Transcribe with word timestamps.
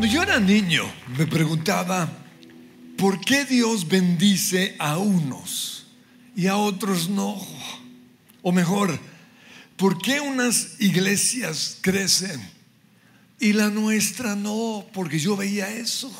Cuando 0.00 0.14
yo 0.14 0.22
era 0.22 0.40
niño 0.40 0.90
me 1.18 1.26
preguntaba, 1.26 2.10
¿por 2.96 3.20
qué 3.20 3.44
Dios 3.44 3.86
bendice 3.86 4.74
a 4.78 4.96
unos 4.96 5.84
y 6.34 6.46
a 6.46 6.56
otros 6.56 7.10
no? 7.10 7.38
O 8.40 8.50
mejor, 8.50 8.98
¿por 9.76 10.00
qué 10.00 10.18
unas 10.18 10.80
iglesias 10.80 11.76
crecen 11.82 12.40
y 13.38 13.52
la 13.52 13.68
nuestra 13.68 14.36
no? 14.36 14.86
Porque 14.94 15.18
yo 15.18 15.36
veía 15.36 15.68
eso. 15.68 16.10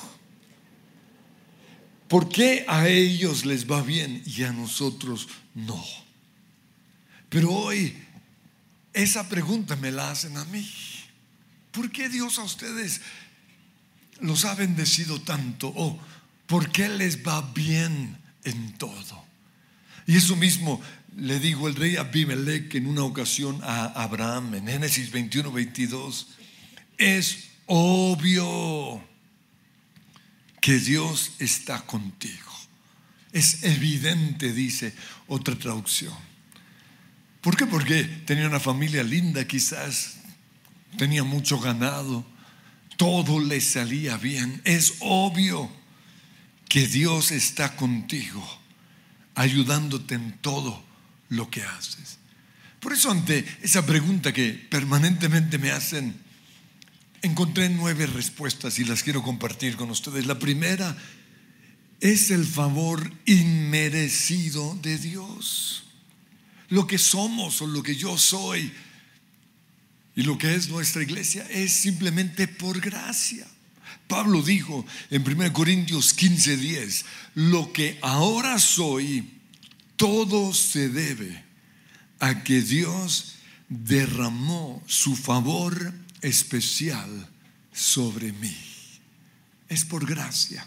¿Por 2.06 2.28
qué 2.28 2.66
a 2.68 2.86
ellos 2.86 3.46
les 3.46 3.66
va 3.66 3.80
bien 3.80 4.22
y 4.26 4.42
a 4.42 4.52
nosotros 4.52 5.26
no? 5.54 5.82
Pero 7.30 7.50
hoy 7.50 7.96
esa 8.92 9.26
pregunta 9.26 9.74
me 9.76 9.90
la 9.90 10.10
hacen 10.10 10.36
a 10.36 10.44
mí. 10.44 10.70
¿Por 11.72 11.90
qué 11.90 12.10
Dios 12.10 12.38
a 12.38 12.42
ustedes 12.42 13.00
los 14.20 14.44
ha 14.44 14.54
bendecido 14.54 15.20
tanto? 15.20 15.72
¿O 15.74 15.98
por 16.46 16.70
qué 16.70 16.88
les 16.88 17.26
va 17.26 17.40
bien 17.54 18.18
en 18.44 18.72
todo? 18.78 19.24
Y 20.06 20.16
eso 20.16 20.36
mismo 20.36 20.80
le 21.16 21.38
dijo 21.38 21.68
el 21.68 21.74
rey 21.74 21.96
Abimelech 21.96 22.74
en 22.74 22.86
una 22.86 23.04
ocasión 23.04 23.60
a 23.62 23.86
Abraham 23.86 24.54
en 24.54 24.66
Génesis 24.66 25.10
21, 25.10 25.52
22. 25.52 26.28
Es 26.98 27.50
obvio 27.66 29.02
que 30.60 30.78
Dios 30.78 31.32
está 31.38 31.80
contigo. 31.82 32.50
Es 33.32 33.62
evidente, 33.62 34.52
dice 34.52 34.92
otra 35.28 35.54
traducción. 35.56 36.14
¿Por 37.40 37.56
qué? 37.56 37.66
Porque 37.66 38.04
tenía 38.26 38.46
una 38.46 38.60
familia 38.60 39.02
linda 39.02 39.46
quizás, 39.46 40.16
tenía 40.98 41.24
mucho 41.24 41.58
ganado, 41.58 42.24
todo 43.00 43.40
le 43.40 43.62
salía 43.62 44.18
bien. 44.18 44.60
Es 44.64 44.96
obvio 45.00 45.72
que 46.68 46.86
Dios 46.86 47.30
está 47.30 47.74
contigo, 47.74 48.46
ayudándote 49.34 50.16
en 50.16 50.36
todo 50.42 50.84
lo 51.30 51.48
que 51.48 51.62
haces. 51.62 52.18
Por 52.78 52.92
eso 52.92 53.10
ante 53.10 53.46
esa 53.62 53.86
pregunta 53.86 54.34
que 54.34 54.50
permanentemente 54.50 55.56
me 55.56 55.70
hacen, 55.70 56.14
encontré 57.22 57.70
nueve 57.70 58.04
respuestas 58.04 58.78
y 58.78 58.84
las 58.84 59.02
quiero 59.02 59.22
compartir 59.22 59.76
con 59.76 59.88
ustedes. 59.90 60.26
La 60.26 60.38
primera 60.38 60.94
es 62.00 62.30
el 62.30 62.44
favor 62.44 63.10
inmerecido 63.24 64.78
de 64.82 64.98
Dios. 64.98 65.84
Lo 66.68 66.86
que 66.86 66.98
somos 66.98 67.62
o 67.62 67.66
lo 67.66 67.82
que 67.82 67.96
yo 67.96 68.18
soy 68.18 68.70
y 70.16 70.22
lo 70.22 70.38
que 70.38 70.54
es 70.54 70.68
nuestra 70.68 71.02
iglesia 71.02 71.46
es 71.50 71.72
simplemente 71.72 72.48
por 72.48 72.80
gracia. 72.80 73.46
Pablo 74.08 74.42
dijo 74.42 74.84
en 75.10 75.22
1 75.22 75.52
Corintios 75.52 76.16
15:10, 76.16 77.04
lo 77.34 77.72
que 77.72 77.98
ahora 78.02 78.58
soy, 78.58 79.30
todo 79.96 80.52
se 80.52 80.88
debe 80.88 81.44
a 82.18 82.42
que 82.42 82.60
Dios 82.60 83.36
derramó 83.68 84.82
su 84.86 85.14
favor 85.14 85.94
especial 86.22 87.28
sobre 87.72 88.32
mí. 88.32 88.56
Es 89.68 89.84
por 89.84 90.04
gracia. 90.06 90.66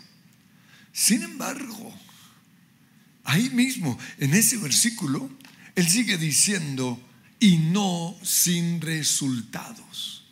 Sin 0.93 1.23
embargo, 1.23 1.93
ahí 3.25 3.49
mismo, 3.49 3.99
en 4.19 4.33
ese 4.33 4.57
versículo, 4.57 5.29
él 5.75 5.89
sigue 5.89 6.17
diciendo, 6.17 6.99
y 7.43 7.57
no 7.57 8.17
sin 8.23 8.79
resultados. 8.79 10.23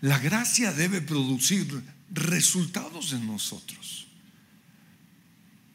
La 0.00 0.18
gracia 0.18 0.72
debe 0.72 1.02
producir 1.02 1.82
resultados 2.10 3.12
en 3.12 3.26
nosotros. 3.26 4.06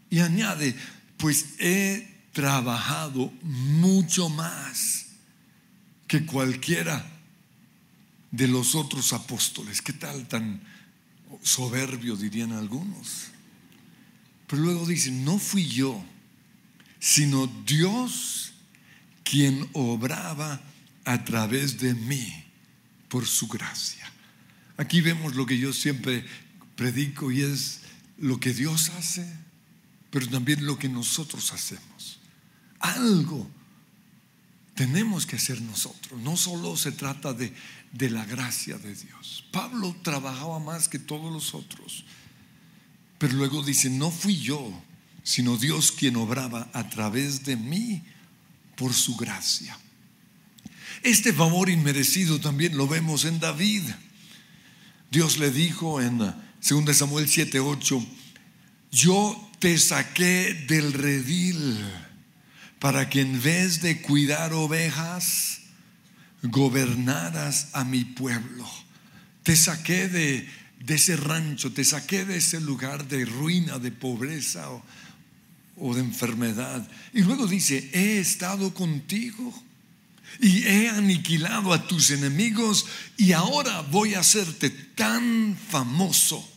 Y 0.09 0.21
añade, 0.21 0.75
pues 1.17 1.53
he 1.59 2.25
trabajado 2.33 3.31
mucho 3.43 4.27
más 4.29 5.05
que 6.07 6.25
cualquiera 6.25 7.05
de 8.31 8.47
los 8.47 8.73
otros 8.73 9.13
apóstoles. 9.13 9.83
¿Qué 9.83 9.93
tal 9.93 10.27
tan 10.27 10.63
soberbio 11.43 12.15
dirían 12.15 12.53
algunos? 12.53 13.27
Pero 14.47 14.63
luego 14.63 14.87
dicen, 14.87 15.23
no 15.23 15.37
fui 15.37 15.67
yo, 15.67 16.03
sino 16.99 17.45
Dios 17.67 18.53
quien 19.23 19.69
obraba 19.73 20.59
a 21.11 21.25
través 21.25 21.79
de 21.79 21.93
mí 21.93 22.45
por 23.09 23.27
su 23.27 23.47
gracia. 23.47 24.09
Aquí 24.77 25.01
vemos 25.01 25.35
lo 25.35 25.45
que 25.45 25.57
yo 25.57 25.73
siempre 25.73 26.25
predico 26.75 27.31
y 27.31 27.41
es 27.41 27.81
lo 28.17 28.39
que 28.39 28.53
Dios 28.53 28.89
hace, 28.91 29.27
pero 30.09 30.27
también 30.29 30.65
lo 30.65 30.79
que 30.79 30.87
nosotros 30.87 31.51
hacemos. 31.51 32.19
Algo 32.79 33.49
tenemos 34.73 35.25
que 35.25 35.35
hacer 35.35 35.61
nosotros. 35.61 36.19
No 36.21 36.37
solo 36.37 36.77
se 36.77 36.93
trata 36.93 37.33
de, 37.33 37.53
de 37.91 38.09
la 38.09 38.25
gracia 38.25 38.77
de 38.77 38.95
Dios. 38.95 39.43
Pablo 39.51 39.93
trabajaba 40.03 40.59
más 40.59 40.87
que 40.87 40.97
todos 40.97 41.31
los 41.31 41.53
otros. 41.53 42.05
Pero 43.17 43.33
luego 43.33 43.63
dice, 43.63 43.89
no 43.89 44.09
fui 44.11 44.37
yo, 44.37 44.81
sino 45.23 45.57
Dios 45.57 45.91
quien 45.91 46.15
obraba 46.15 46.69
a 46.71 46.89
través 46.89 47.43
de 47.43 47.57
mí 47.57 48.01
por 48.77 48.93
su 48.93 49.17
gracia. 49.17 49.77
Este 51.03 51.33
favor 51.33 51.69
inmerecido 51.69 52.39
también 52.39 52.77
lo 52.77 52.87
vemos 52.87 53.25
en 53.25 53.39
David. 53.39 53.83
Dios 55.09 55.39
le 55.39 55.49
dijo 55.49 55.99
en 55.99 56.19
2 56.19 56.35
Samuel 56.95 57.27
7:8, 57.27 58.05
yo 58.91 59.51
te 59.59 59.77
saqué 59.79 60.53
del 60.67 60.93
redil 60.93 61.79
para 62.79 63.09
que 63.09 63.21
en 63.21 63.41
vez 63.41 63.81
de 63.81 64.01
cuidar 64.01 64.53
ovejas, 64.53 65.61
gobernaras 66.43 67.69
a 67.73 67.83
mi 67.83 68.03
pueblo. 68.03 68.67
Te 69.43 69.55
saqué 69.55 70.07
de, 70.07 70.47
ese 70.87 71.15
rancho, 71.15 71.71
te 71.71 71.83
saqué 71.83 72.25
de 72.25 72.37
ese 72.37 72.59
lugar 72.59 73.07
de 73.07 73.25
ruina, 73.25 73.79
de 73.79 73.91
pobreza 73.91 74.69
o, 74.69 74.83
o 75.77 75.95
de 75.95 76.01
enfermedad. 76.01 76.87
Y 77.13 77.21
luego 77.21 77.47
dice, 77.47 77.89
he 77.93 78.19
estado 78.19 78.73
contigo 78.73 79.53
y 80.39 80.63
he 80.63 80.89
aniquilado 80.89 81.73
a 81.73 81.87
tus 81.87 82.11
enemigos 82.11 82.85
y 83.17 83.33
ahora 83.33 83.81
voy 83.81 84.13
a 84.13 84.19
hacerte 84.19 84.69
tan 84.69 85.57
famoso 85.69 86.47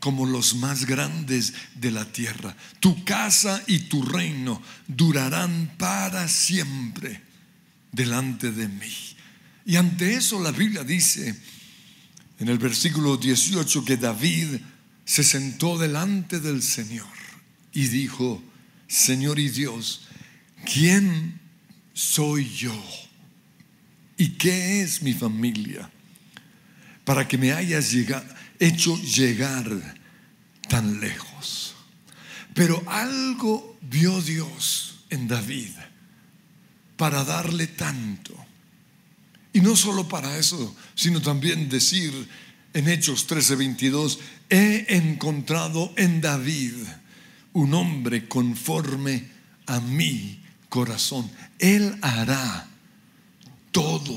como 0.00 0.26
los 0.26 0.56
más 0.56 0.84
grandes 0.84 1.54
de 1.76 1.90
la 1.90 2.04
tierra. 2.04 2.54
Tu 2.80 3.04
casa 3.04 3.62
y 3.66 3.80
tu 3.80 4.02
reino 4.02 4.60
durarán 4.86 5.74
para 5.78 6.28
siempre 6.28 7.22
delante 7.90 8.50
de 8.50 8.68
mí. 8.68 8.94
Y 9.64 9.76
ante 9.76 10.14
eso 10.14 10.42
la 10.42 10.50
Biblia 10.50 10.84
dice 10.84 11.34
en 12.38 12.48
el 12.48 12.58
versículo 12.58 13.16
18 13.16 13.84
que 13.84 13.96
David 13.96 14.60
se 15.04 15.24
sentó 15.24 15.78
delante 15.78 16.40
del 16.40 16.62
Señor 16.62 17.06
y 17.72 17.88
dijo, 17.88 18.42
Señor 18.88 19.38
y 19.38 19.48
Dios, 19.48 20.02
¿quién 20.70 21.40
soy 21.94 22.48
yo? 22.50 22.74
¿Y 24.16 24.30
qué 24.30 24.82
es 24.82 25.02
mi 25.02 25.12
familia? 25.12 25.90
Para 27.04 27.26
que 27.26 27.38
me 27.38 27.52
hayas 27.52 27.92
hecho 28.58 28.96
llegar 29.02 29.94
tan 30.68 31.00
lejos. 31.00 31.74
Pero 32.54 32.82
algo 32.86 33.78
vio 33.82 34.22
Dios 34.22 35.04
en 35.10 35.28
David 35.28 35.70
para 36.96 37.24
darle 37.24 37.66
tanto. 37.66 38.34
Y 39.52 39.60
no 39.60 39.76
solo 39.76 40.08
para 40.08 40.36
eso, 40.38 40.74
sino 40.94 41.20
también 41.20 41.68
decir 41.68 42.12
en 42.72 42.88
Hechos 42.88 43.26
13:22, 43.26 44.18
he 44.50 44.86
encontrado 44.96 45.92
en 45.96 46.20
David 46.20 46.74
un 47.52 47.74
hombre 47.74 48.28
conforme 48.28 49.28
a 49.66 49.80
mi 49.80 50.40
corazón. 50.68 51.30
Él 51.58 51.96
hará 52.02 52.68
todo 53.74 54.16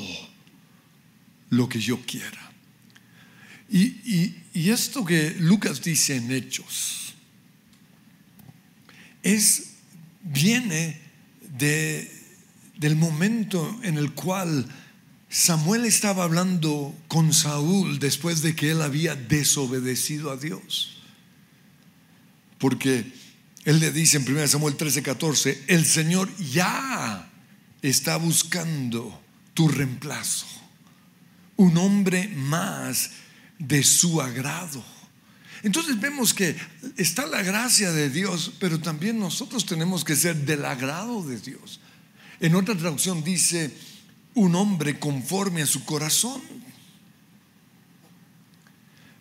lo 1.50 1.68
que 1.68 1.80
yo 1.80 2.00
quiera. 2.06 2.52
Y, 3.70 4.36
esto 4.54 5.04
que 5.04 5.36
Lucas 5.40 5.82
dice 5.82 6.16
en 6.16 6.32
Hechos 6.32 7.16
es, 9.24 9.72
viene 10.24 11.00
de, 11.58 12.12
del 12.78 12.96
momento 12.96 13.80
en 13.84 13.98
el 13.98 14.14
cual 14.14 14.68
Samuel 15.30 15.86
estaba 15.86 16.24
hablando 16.24 16.96
con 17.08 17.34
Saúl 17.34 17.98
después 18.00 18.42
de 18.42 18.56
que 18.56 18.72
él 18.72 18.82
había 18.82 19.16
desobedecido 19.16 20.32
a 20.32 20.38
Dios. 20.38 21.02
Porque 22.60 23.12
él 23.66 23.80
le 23.80 23.92
dice 23.92 24.18
en 24.18 24.30
1 24.30 24.48
Samuel 24.48 24.76
13, 24.76 25.02
14, 25.02 25.64
el 25.68 25.86
Señor 25.86 26.30
ya 26.38 27.32
está 27.82 28.18
buscando 28.18 29.27
tu 29.58 29.68
reemplazo, 29.68 30.46
un 31.56 31.76
hombre 31.78 32.28
más 32.28 33.10
de 33.58 33.84
su 33.84 34.22
agrado. 34.22 34.86
Entonces 35.64 36.00
vemos 36.00 36.32
que 36.32 36.56
está 36.96 37.26
la 37.26 37.42
gracia 37.42 37.92
de 37.92 38.12
Dios, 38.12 38.52
pero 38.60 38.80
también 38.80 39.18
nosotros 39.18 39.66
tenemos 39.66 40.04
que 40.04 40.16
ser 40.16 40.36
del 40.36 40.64
agrado 40.64 41.24
de 41.24 41.40
Dios. 41.40 41.80
En 42.40 42.54
otra 42.54 42.78
traducción 42.78 43.24
dice, 43.24 43.76
un 44.36 44.54
hombre 44.54 45.00
conforme 45.00 45.64
a 45.64 45.66
su 45.66 45.84
corazón. 45.86 46.40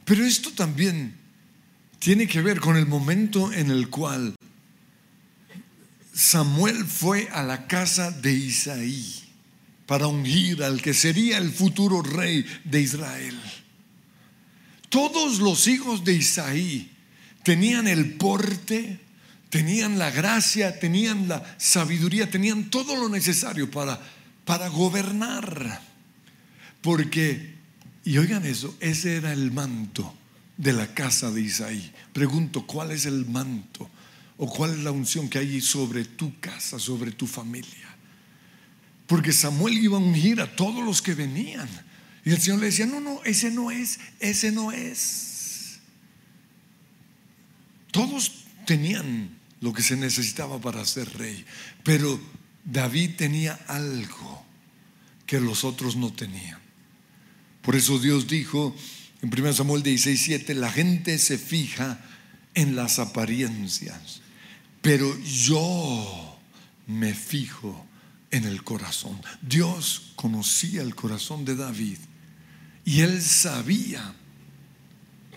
Pero 0.05 0.23
esto 0.23 0.53
también 0.53 1.17
tiene 1.99 2.27
que 2.27 2.43
ver 2.43 2.61
con 2.61 2.77
el 2.77 2.85
momento 2.85 3.55
en 3.55 3.71
el 3.71 3.89
cual 3.89 4.37
Samuel 6.13 6.85
fue 6.85 7.27
a 7.33 7.43
la 7.43 7.67
casa 7.67 8.11
de 8.11 8.35
Isaí 8.35 9.26
para 9.87 10.09
ungir 10.09 10.63
al 10.63 10.83
que 10.83 10.93
sería 10.93 11.39
el 11.39 11.51
futuro 11.51 12.03
rey 12.03 12.45
de 12.65 12.83
Israel. 12.83 13.41
Todos 14.89 15.39
los 15.39 15.67
hijos 15.69 16.05
de 16.05 16.15
Isaí 16.15 16.91
tenían 17.45 17.87
el 17.87 18.15
porte, 18.15 19.01
tenían 19.49 19.99
la 19.99 20.11
gracia, 20.11 20.79
tenían 20.79 21.29
la 21.29 21.57
sabiduría, 21.59 22.29
tenían 22.29 22.71
todo 22.71 22.97
lo 22.97 23.09
necesario 23.09 23.71
para, 23.71 24.01
para 24.45 24.69
gobernar. 24.69 25.81
Porque, 26.81 27.55
y 28.05 28.19
oigan 28.19 28.45
eso, 28.45 28.77
ese 28.81 29.17
era 29.17 29.33
el 29.33 29.53
manto 29.53 30.13
de 30.57 30.73
la 30.73 30.93
casa 30.95 31.31
de 31.31 31.43
Isaí. 31.43 31.93
Pregunto, 32.13 32.67
¿cuál 32.67 32.91
es 32.91 33.07
el 33.07 33.27
manto? 33.27 33.89
¿O 34.39 34.49
cuál 34.49 34.73
es 34.73 34.79
la 34.79 34.91
unción 34.91 35.29
que 35.29 35.39
hay 35.39 35.61
sobre 35.61 36.05
tu 36.05 36.39
casa, 36.41 36.79
sobre 36.79 37.13
tu 37.13 37.27
familia? 37.27 37.96
Porque 39.07 39.33
Samuel 39.33 39.79
iba 39.79 39.97
a 39.97 40.01
ungir 40.01 40.41
a 40.41 40.57
todos 40.57 40.85
los 40.85 41.01
que 41.03 41.15
venían. 41.15 41.69
Y 42.25 42.31
el 42.31 42.41
Señor 42.41 42.61
le 42.61 42.67
decía, 42.67 42.87
no, 42.87 43.01
no, 43.01 43.23
ese 43.25 43.51
no 43.51 43.71
es, 43.71 44.01
ese 44.19 44.51
no 44.51 44.73
es. 44.73 45.79
Todos 47.93 48.45
tenían 48.67 49.39
lo 49.61 49.73
que 49.73 49.83
se 49.83 49.97
necesitaba 49.97 50.61
para 50.61 50.85
ser 50.85 51.09
rey, 51.17 51.45
pero 51.83 52.21
David 52.65 53.13
tenía 53.17 53.55
algo 53.69 54.45
que 55.25 55.41
los 55.41 55.65
otros 55.65 55.97
no 55.97 56.13
tenían. 56.13 56.59
Por 57.63 57.77
eso 57.77 57.99
Dios 57.99 58.27
dijo 58.27 58.77
en 59.23 59.33
1 59.33 59.53
Samuel 59.55 59.83
16, 59.83 60.21
7, 60.21 60.55
la 60.55 60.71
gente 60.71 61.19
se 61.19 61.39
fija 61.39 62.01
en 62.55 62.77
las 62.77 62.99
apariencias, 62.99 64.21
pero 64.83 65.19
yo 65.21 66.39
me 66.87 67.15
fijo 67.15 67.87
en 68.31 68.45
el 68.45 68.63
corazón. 68.65 69.21
Dios 69.41 70.13
conocía 70.17 70.83
el 70.83 70.95
corazón 70.95 71.45
de 71.45 71.57
David 71.57 71.99
y 72.85 73.01
él 73.01 73.21
sabía, 73.23 74.15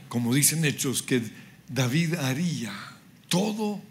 como 0.08 0.34
dicen 0.34 0.66
hechos, 0.66 1.02
que 1.02 1.22
David 1.68 2.16
haría 2.16 2.74
todo 3.28 3.82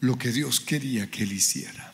lo 0.00 0.18
que 0.18 0.32
Dios 0.32 0.60
quería 0.60 1.10
que 1.10 1.22
él 1.22 1.32
hiciera. 1.32 1.92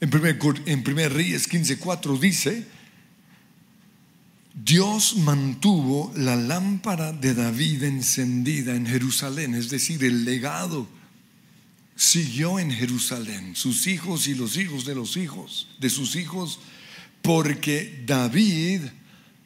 En 0.00 0.14
1 0.14 0.54
en 0.66 0.82
primer 0.82 1.12
Reyes 1.12 1.48
15:4 1.48 2.18
dice, 2.18 2.66
Dios 4.54 5.16
mantuvo 5.16 6.12
la 6.16 6.36
lámpara 6.36 7.12
de 7.12 7.34
David 7.34 7.84
encendida 7.84 8.74
en 8.74 8.86
Jerusalén, 8.86 9.54
es 9.54 9.68
decir, 9.68 10.02
el 10.04 10.24
legado 10.24 10.99
siguió 12.00 12.58
en 12.58 12.70
Jerusalén, 12.70 13.54
sus 13.54 13.86
hijos 13.86 14.26
y 14.26 14.34
los 14.34 14.56
hijos 14.56 14.86
de 14.86 14.94
los 14.94 15.18
hijos 15.18 15.68
de 15.78 15.90
sus 15.90 16.16
hijos, 16.16 16.58
porque 17.20 18.02
David 18.06 18.80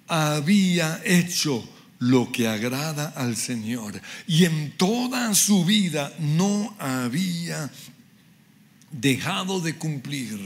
había 0.06 1.02
hecho 1.04 1.68
lo 1.98 2.30
que 2.30 2.46
agrada 2.46 3.12
al 3.16 3.34
Señor 3.34 4.00
y 4.28 4.44
en 4.44 4.70
toda 4.76 5.34
su 5.34 5.64
vida 5.64 6.14
no 6.20 6.76
había 6.78 7.72
dejado 8.92 9.60
de 9.60 9.74
cumplir 9.74 10.38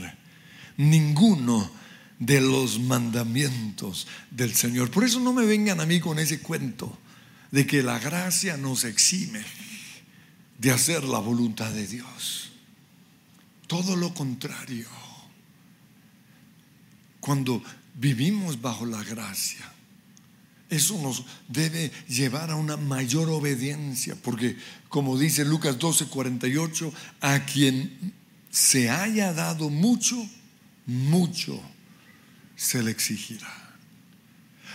ninguno 0.78 1.70
de 2.19 2.40
los 2.40 2.81
mandamientos 2.81 4.06
del 4.31 4.54
Señor. 4.54 4.90
Por 4.90 5.04
eso 5.04 5.20
no 5.20 5.34
me 5.34 5.44
vengan 5.44 5.78
a 5.78 5.84
mí 5.84 6.00
con 6.00 6.19
ese 6.19 6.40
cuento 6.40 6.99
de 7.50 7.66
que 7.66 7.82
la 7.82 7.99
gracia 7.99 8.56
nos 8.56 8.84
exime 8.84 9.44
de 10.58 10.70
hacer 10.72 11.05
la 11.05 11.20
voluntad 11.20 11.70
de 11.70 11.87
Dios. 11.87 12.50
Todo 13.66 13.96
lo 13.96 14.12
contrario. 14.12 14.88
Cuando 17.20 17.62
vivimos 17.94 18.60
bajo 18.60 18.84
la 18.87 19.02
gracia, 19.05 19.72
eso 20.70 21.00
nos 21.00 21.25
debe 21.49 21.90
llevar 22.08 22.50
a 22.50 22.56
una 22.56 22.76
mayor 22.76 23.31
obediencia, 23.31 24.16
porque 24.16 24.56
como 24.88 25.19
dice 25.19 25.44
Lucas 25.44 25.78
12, 25.78 26.06
48, 26.06 26.93
a 27.20 27.44
quien 27.44 28.14
se 28.50 28.90
haya 28.90 29.32
dado 29.32 29.70
mucho, 29.70 30.16
mucho 30.87 31.61
se 32.56 32.82
le 32.82 32.90
exigirá. 32.90 33.54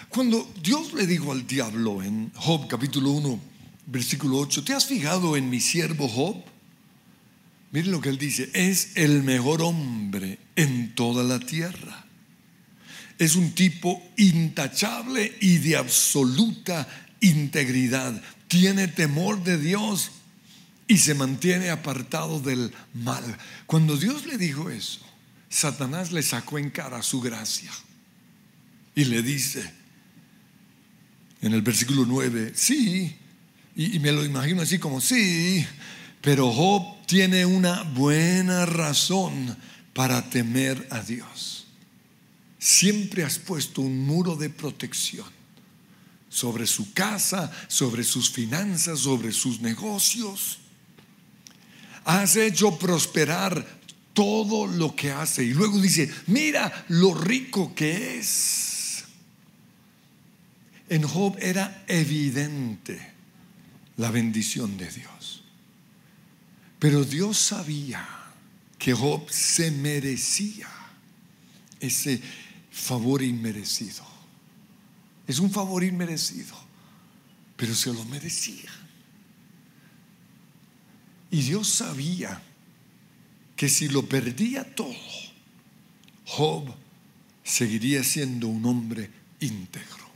Cuando 0.10 0.52
Dios 0.62 0.94
le 0.94 1.08
dijo 1.08 1.32
al 1.32 1.46
diablo 1.46 2.04
en 2.04 2.32
Job 2.36 2.68
capítulo 2.68 3.12
1, 3.12 3.53
versículo 3.94 4.40
8, 4.40 4.64
¿te 4.64 4.74
has 4.74 4.88
fijado 4.88 5.38
en 5.38 5.50
mi 5.52 5.62
siervo 5.62 6.10
Job? 6.10 6.44
Miren 7.72 7.92
lo 7.92 8.02
que 8.02 8.10
él 8.10 8.18
dice, 8.18 8.50
es 8.54 8.98
el 8.98 9.22
mejor 9.22 9.62
hombre 9.62 10.40
en 10.56 10.96
toda 10.96 11.24
la 11.24 11.40
tierra. 11.40 12.06
Es 13.20 13.36
un 13.36 13.54
tipo 13.54 14.04
intachable 14.18 15.38
y 15.40 15.60
de 15.60 15.78
absoluta 15.78 16.88
integridad. 17.22 18.20
Tiene 18.48 18.88
temor 18.88 19.44
de 19.44 19.60
Dios 19.60 20.12
y 20.88 20.98
se 20.98 21.14
mantiene 21.14 21.70
apartado 21.70 22.40
del 22.40 22.74
mal. 22.96 23.24
Cuando 23.68 23.96
Dios 23.96 24.26
le 24.26 24.40
dijo 24.40 24.72
eso, 24.72 25.02
Satanás 25.50 26.12
le 26.12 26.24
sacó 26.24 26.58
en 26.58 26.72
cara 26.72 27.04
su 27.04 27.22
gracia 27.22 27.72
y 28.96 29.06
le 29.06 29.22
dice 29.22 29.72
en 31.42 31.54
el 31.54 31.62
versículo 31.62 32.06
9, 32.08 32.54
sí, 32.56 33.18
y, 33.76 34.00
me 34.00 34.12
lo 34.12 34.24
imagino 34.24 34.62
así 34.62 34.78
como, 34.78 35.02
sí, 35.02 35.66
pero 36.22 36.52
Job 36.52 37.06
tiene 37.08 37.46
una 37.46 37.84
buena 37.84 38.66
razón 38.66 39.58
para 39.94 40.30
temer 40.30 40.88
a 40.92 41.02
Dios. 41.02 41.66
Siempre 42.60 43.24
has 43.24 43.40
puesto 43.40 43.82
un 43.82 44.06
muro 44.06 44.36
de 44.36 44.50
protección 44.50 45.28
sobre 46.30 46.68
su 46.68 46.94
casa, 46.94 47.52
sobre 47.68 48.04
sus 48.04 48.30
finanzas, 48.30 49.00
sobre 49.00 49.32
sus 49.32 49.60
negocios. 49.60 50.60
Has 52.06 52.36
hecho 52.36 52.78
prosperar 52.78 53.66
todo 54.14 54.68
lo 54.68 54.96
que 54.96 55.12
hace. 55.12 55.44
Y 55.44 55.54
luego 55.54 55.80
dice, 55.82 56.12
mira 56.28 56.86
lo 56.90 57.14
rico 57.16 57.74
que 57.76 58.20
es. 58.20 59.04
En 60.90 61.04
Job 61.04 61.38
era 61.40 61.84
evidente 61.88 63.13
la 64.04 64.12
bendición 64.12 64.76
de 64.76 64.90
Dios. 64.92 65.44
Pero 66.78 67.06
Dios 67.06 67.38
sabía 67.38 68.06
que 68.78 68.94
Job 68.94 69.32
se 69.32 69.72
merecía 69.72 70.68
ese 71.80 72.22
favor 72.70 73.24
inmerecido. 73.24 74.04
Es 75.26 75.40
un 75.40 75.50
favor 75.50 75.86
inmerecido, 75.86 76.54
pero 77.56 77.74
se 77.74 77.94
lo 77.94 78.04
merecía. 78.04 78.70
Y 81.32 81.42
Dios 81.42 81.70
sabía 81.70 82.42
que 83.56 83.70
si 83.70 83.88
lo 83.88 84.06
perdía 84.10 84.76
todo, 84.76 84.98
Job 86.26 86.76
seguiría 87.42 88.04
siendo 88.04 88.50
un 88.50 88.66
hombre 88.66 89.10
íntegro. 89.40 90.10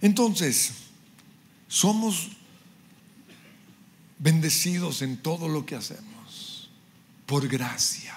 Entonces, 0.00 0.72
somos 1.68 2.30
bendecidos 4.24 5.02
en 5.02 5.18
todo 5.18 5.48
lo 5.48 5.66
que 5.66 5.76
hacemos, 5.76 6.70
por 7.26 7.46
gracia. 7.46 8.14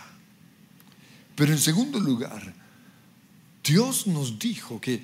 Pero 1.36 1.52
en 1.52 1.60
segundo 1.60 2.00
lugar, 2.00 2.54
Dios 3.62 4.08
nos 4.08 4.40
dijo 4.40 4.80
que 4.80 5.04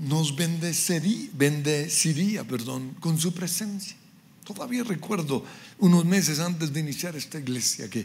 nos 0.00 0.34
bendecería, 0.34 1.28
bendeciría 1.34 2.42
perdón, 2.42 2.96
con 2.98 3.16
su 3.16 3.32
presencia. 3.32 3.94
Todavía 4.42 4.82
recuerdo 4.82 5.44
unos 5.78 6.04
meses 6.04 6.40
antes 6.40 6.72
de 6.72 6.80
iniciar 6.80 7.14
esta 7.14 7.38
iglesia 7.38 7.88
que, 7.88 8.04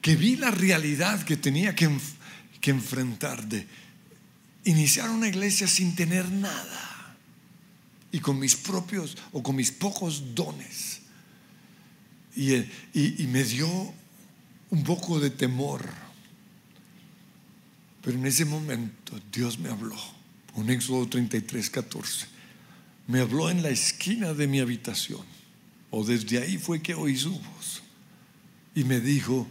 que 0.00 0.16
vi 0.16 0.36
la 0.36 0.50
realidad 0.50 1.22
que 1.22 1.36
tenía 1.36 1.74
que, 1.74 1.90
que 2.58 2.70
enfrentar 2.70 3.46
de 3.46 3.66
iniciar 4.64 5.10
una 5.10 5.28
iglesia 5.28 5.68
sin 5.68 5.94
tener 5.94 6.26
nada 6.30 7.18
y 8.10 8.18
con 8.20 8.38
mis 8.38 8.56
propios 8.56 9.18
o 9.32 9.42
con 9.42 9.56
mis 9.56 9.70
pocos 9.70 10.34
dones. 10.34 11.01
Y, 12.34 12.54
y, 12.94 13.26
me 13.28 13.44
dio 13.44 13.68
un 14.70 14.84
poco 14.84 15.20
de 15.20 15.30
temor. 15.30 15.86
Pero 18.02 18.16
en 18.16 18.26
ese 18.26 18.44
momento 18.44 19.18
Dios 19.30 19.58
me 19.58 19.68
habló, 19.68 19.96
un 20.54 20.70
Éxodo 20.70 21.08
33, 21.08 21.70
14. 21.70 22.26
me 23.06 23.20
habló 23.20 23.50
en 23.50 23.62
la 23.62 23.68
esquina 23.68 24.32
de 24.32 24.46
mi 24.46 24.60
habitación, 24.60 25.24
o 25.90 26.04
desde 26.04 26.38
ahí 26.38 26.58
fue 26.58 26.80
que 26.80 26.94
oí 26.94 27.16
su 27.16 27.32
voz, 27.32 27.82
y 28.74 28.84
me 28.84 29.00
dijo, 29.00 29.46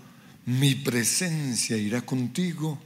mi 0.45 0.75
presencia 0.75 1.77
irá 1.77 2.01
contigo 2.01 2.81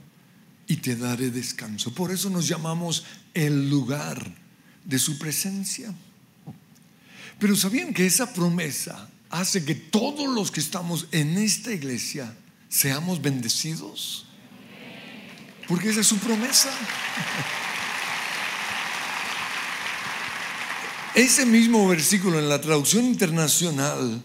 y 0.66 0.76
te 0.76 0.96
daré 0.96 1.30
descanso. 1.30 1.94
Por 1.94 2.10
eso 2.10 2.28
nos 2.30 2.46
llamamos 2.46 3.04
el 3.34 3.70
lugar 3.70 4.34
de 4.84 4.98
su 4.98 5.18
presencia. 5.18 5.94
Pero 7.38 7.56
¿sabían 7.56 7.92
que 7.92 8.06
esa 8.06 8.32
promesa 8.32 9.08
hace 9.30 9.64
que 9.64 9.74
todos 9.74 10.28
los 10.28 10.50
que 10.50 10.60
estamos 10.60 11.06
en 11.12 11.36
esta 11.38 11.72
iglesia 11.72 12.34
seamos 12.68 13.20
bendecidos? 13.20 14.26
Porque 15.68 15.90
esa 15.90 16.00
es 16.00 16.06
su 16.06 16.18
promesa. 16.18 16.70
Ese 21.14 21.46
mismo 21.46 21.88
versículo 21.88 22.38
en 22.38 22.48
la 22.48 22.60
traducción 22.60 23.04
internacional 23.04 24.22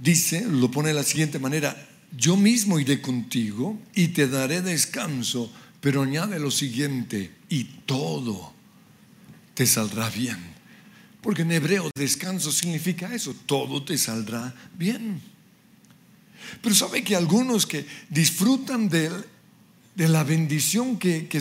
dice, 0.00 0.44
lo 0.46 0.70
pone 0.70 0.88
de 0.88 0.94
la 0.94 1.02
siguiente 1.02 1.38
manera, 1.38 1.74
yo 2.12 2.36
mismo 2.36 2.78
iré 2.78 3.00
contigo 3.00 3.80
y 3.94 4.08
te 4.08 4.28
daré 4.28 4.62
descanso, 4.62 5.50
pero 5.80 6.02
añade 6.02 6.38
lo 6.38 6.50
siguiente, 6.50 7.32
y 7.48 7.64
todo 7.64 8.52
te 9.54 9.66
saldrá 9.66 10.10
bien. 10.10 10.55
Porque 11.26 11.42
en 11.42 11.50
hebreo 11.50 11.90
descanso 11.92 12.52
significa 12.52 13.12
eso, 13.12 13.34
todo 13.46 13.82
te 13.82 13.98
saldrá 13.98 14.54
bien. 14.78 15.20
Pero 16.62 16.72
sabe 16.72 17.02
que 17.02 17.16
algunos 17.16 17.66
que 17.66 17.84
disfrutan 18.08 18.88
de, 18.88 19.10
de 19.96 20.08
la 20.08 20.22
bendición 20.22 20.96
que, 21.00 21.26
que 21.26 21.40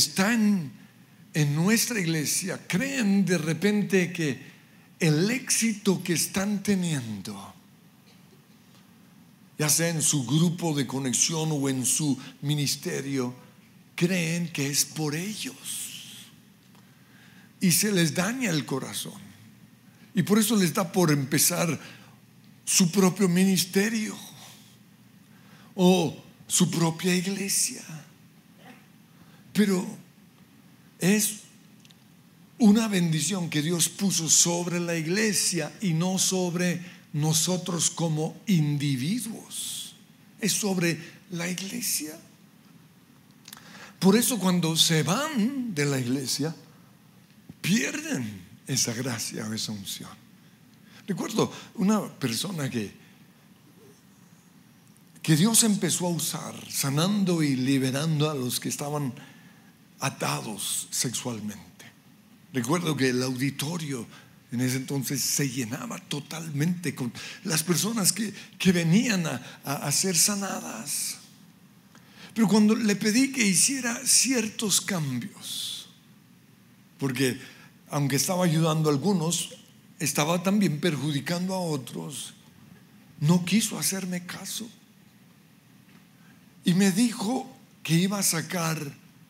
en 1.36 1.56
nuestra 1.56 2.00
iglesia, 2.00 2.60
creen 2.68 3.26
de 3.26 3.38
repente 3.38 4.12
que 4.12 4.40
el 5.00 5.30
éxito 5.30 6.02
que 6.02 6.14
están 6.14 6.64
teniendo 6.64 7.54
ya 9.60 9.70
sea 9.70 9.90
en 9.90 10.02
su 10.02 10.26
grupo 10.26 10.74
de 10.74 10.88
conexión 10.88 11.50
o 11.52 11.70
en 11.70 11.86
su 11.86 12.18
ministerio, 12.42 13.36
creen 13.94 14.52
que 14.52 14.66
es 14.66 14.84
por 14.84 15.14
ellos. 15.14 16.32
Y 17.62 17.70
se 17.70 17.92
les 17.92 18.16
daña 18.16 18.50
el 18.50 18.66
corazón. 18.66 19.25
Y 20.16 20.24
por 20.24 20.40
eso 20.40 20.56
les 20.56 20.74
da 20.74 20.90
por 20.90 21.12
empezar 21.12 21.78
su 22.64 22.90
propio 22.90 23.28
ministerio 23.28 24.18
o 25.76 26.16
su 26.48 26.72
propia 26.72 27.14
iglesia. 27.14 27.84
Pero 29.52 29.86
es 31.00 31.42
una 32.58 32.88
bendición 32.88 33.50
que 33.50 33.62
Dios 33.62 33.90
puso 33.90 34.30
sobre 34.30 34.80
la 34.80 34.96
iglesia 34.96 35.72
y 35.82 35.94
no 35.94 36.18
sobre 36.18 36.82
nosotros 37.12 37.90
como 37.90 38.38
individuos, 38.48 39.96
es 40.40 40.54
sobre 40.54 40.98
la 41.32 41.50
iglesia. 41.50 42.18
Por 44.00 44.16
eso 44.16 44.40
cuando 44.40 44.78
se 44.78 45.04
van 45.04 45.74
de 45.76 45.86
la 45.86 46.00
iglesia, 46.00 46.56
pierden 47.62 48.45
esa 48.68 48.94
gracia 48.94 49.48
o 49.48 49.54
esa 49.54 49.72
unción. 49.72 50.10
Recuerdo 51.08 51.52
una 51.76 52.08
persona 52.08 52.70
que, 52.70 52.92
que 55.22 55.36
Dios 55.36 55.64
empezó 55.64 56.08
a 56.08 56.10
usar, 56.10 56.56
sanando 56.70 57.44
y 57.44 57.56
liberando 57.56 58.30
a 58.30 58.34
los 58.34 58.60
que 58.60 58.70
estaban 58.70 59.14
atados 60.00 60.88
sexualmente. 60.92 61.64
Recuerdo 62.54 62.96
que 62.96 63.10
el 63.10 63.22
auditorio 63.22 64.08
en 64.52 64.62
ese 64.62 64.78
entonces 64.78 65.22
se 65.22 65.50
llenaba 65.50 65.98
totalmente 66.00 66.96
con 66.96 67.12
las 67.44 67.64
personas 67.64 68.14
que, 68.14 68.34
venían 68.72 69.26
a, 69.26 69.92
ser 69.92 70.16
sanadas. 70.16 71.18
Pero 72.34 72.48
cuando 72.48 72.76
le 72.76 72.96
pedí 72.96 73.32
que 73.32 73.46
hiciera 73.46 74.00
ciertos 74.06 74.82
cambios, 74.82 75.90
porque 76.98 77.40
aunque 77.90 78.16
estaba 78.16 78.46
ayudando 78.46 78.90
a 78.90 78.94
algunos, 78.94 79.56
estaba 80.00 80.44
también 80.44 80.80
perjudicando 80.80 81.54
a 81.54 81.60
otros, 81.60 82.34
no 83.20 83.46
quiso 83.46 83.78
hacerme 83.80 84.26
caso. 84.26 84.68
Y 86.64 86.74
me 86.74 86.92
dijo 86.92 87.50
que 87.84 87.94
iba 87.94 88.20
a 88.20 88.24
sacar 88.24 88.80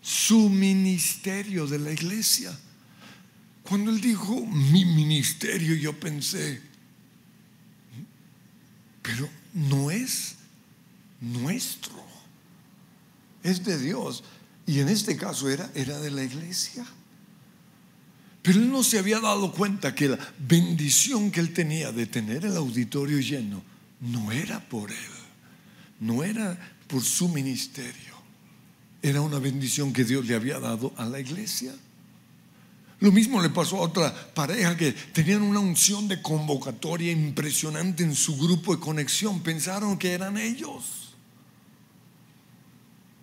su 0.01 0.49
ministerio 0.49 1.67
de 1.67 1.79
la 1.79 1.91
iglesia. 1.91 2.57
Cuando 3.63 3.91
él 3.91 3.99
dijo 3.99 4.45
mi 4.45 4.85
ministerio, 4.85 5.75
yo 5.75 5.99
pensé, 5.99 6.61
pero 9.01 9.27
no 9.53 9.91
es 9.91 10.35
nuestro, 11.19 12.03
es 13.43 13.63
de 13.63 13.77
Dios. 13.79 14.23
Y 14.67 14.79
en 14.79 14.89
este 14.89 15.17
caso 15.17 15.49
era, 15.49 15.69
era 15.75 15.99
de 15.99 16.11
la 16.11 16.23
iglesia. 16.23 16.85
Pero 18.45 18.59
él 18.59 18.71
no 18.71 18.83
se 18.83 18.99
había 18.99 19.19
dado 19.19 19.51
cuenta 19.51 19.95
que 19.95 20.07
la 20.07 20.19
bendición 20.37 21.31
que 21.31 21.39
él 21.39 21.51
tenía 21.51 21.91
de 21.91 22.05
tener 22.05 22.45
el 22.45 22.55
auditorio 22.55 23.19
lleno 23.19 23.63
no 24.01 24.31
era 24.31 24.59
por 24.59 24.91
él, 24.91 24.97
no 25.99 26.23
era 26.23 26.55
por 26.85 27.01
su 27.01 27.27
ministerio, 27.27 28.13
era 29.01 29.21
una 29.21 29.39
bendición 29.39 29.91
que 29.91 30.03
Dios 30.03 30.27
le 30.27 30.35
había 30.35 30.59
dado 30.59 30.93
a 30.95 31.05
la 31.05 31.19
iglesia. 31.19 31.73
Lo 32.99 33.11
mismo 33.11 33.41
le 33.41 33.49
pasó 33.49 33.77
a 33.77 33.81
otra 33.81 34.13
pareja 34.35 34.77
que 34.77 34.91
tenían 34.91 35.41
una 35.41 35.59
unción 35.59 36.07
de 36.07 36.21
convocatoria 36.21 37.11
impresionante 37.11 38.03
en 38.03 38.15
su 38.15 38.37
grupo 38.37 38.75
de 38.75 38.79
conexión. 38.79 39.41
Pensaron 39.41 39.97
que 39.97 40.13
eran 40.13 40.37
ellos. 40.37 41.15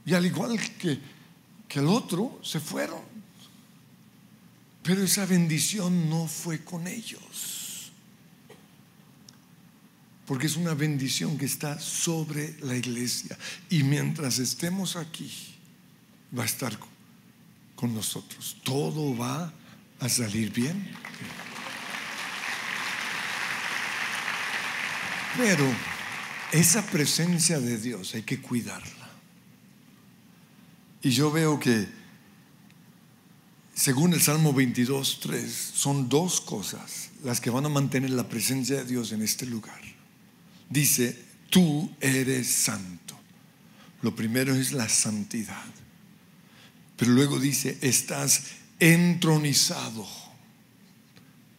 Y 0.05 0.15
al 0.15 0.27
igual 0.27 0.59
que, 0.79 0.99
que 1.69 1.79
el 1.79 1.87
otro, 1.87 2.41
se 2.43 2.59
fueron. 2.59 3.12
Pero 4.83 5.03
esa 5.05 5.27
bendición 5.27 6.11
no 6.11 6.27
fue 6.27 6.65
con 6.65 6.87
ellos. 6.87 7.93
Porque 10.27 10.47
es 10.47 10.57
una 10.57 10.75
bendición 10.75 11.39
que 11.39 11.45
está 11.45 11.79
sobre 11.79 12.57
la 12.61 12.77
iglesia. 12.77 13.39
Y 13.69 13.83
mientras 13.83 14.39
estemos 14.39 14.97
aquí, 14.97 15.31
va 16.37 16.43
a 16.43 16.47
estar 16.47 16.77
con 17.75 17.95
nosotros. 17.95 18.57
Todo 18.65 19.17
va 19.17 19.53
a 20.01 20.09
salir 20.09 20.53
bien. 20.53 20.91
Pero 25.37 25.65
esa 26.53 26.85
presencia 26.87 27.59
de 27.61 27.79
Dios 27.79 28.15
hay 28.15 28.23
que 28.23 28.41
cuidarla. 28.41 29.11
Y 31.03 31.11
yo 31.11 31.31
veo 31.31 31.59
que, 31.59 31.89
según 33.83 34.13
el 34.13 34.23
Salmo 34.23 34.53
22, 34.53 35.19
3, 35.19 35.53
son 35.75 36.09
dos 36.09 36.41
cosas 36.41 37.11
las 37.25 37.41
que 37.41 37.51
van 37.51 37.67
a 37.67 37.69
mantener 37.69 38.11
la 38.11 38.29
presencia 38.29 38.77
de 38.77 38.85
Dios 38.85 39.11
en 39.11 39.23
este 39.23 39.45
lugar. 39.45 39.81
Dice, 40.71 41.21
tú 41.51 41.91
eres 42.01 42.47
santo. 42.47 43.19
Lo 44.03 44.15
primero 44.15 44.55
es 44.55 44.71
la 44.71 44.89
santidad. 44.89 45.65
Pero 46.97 47.11
luego 47.11 47.41
dice, 47.41 47.77
estás 47.81 48.43
entronizado. 48.79 50.07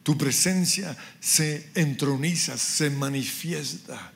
Tu 0.04 0.18
presencia 0.18 0.96
se 1.20 1.72
entroniza, 1.76 2.58
se 2.58 2.90
manifiesta 2.90 4.14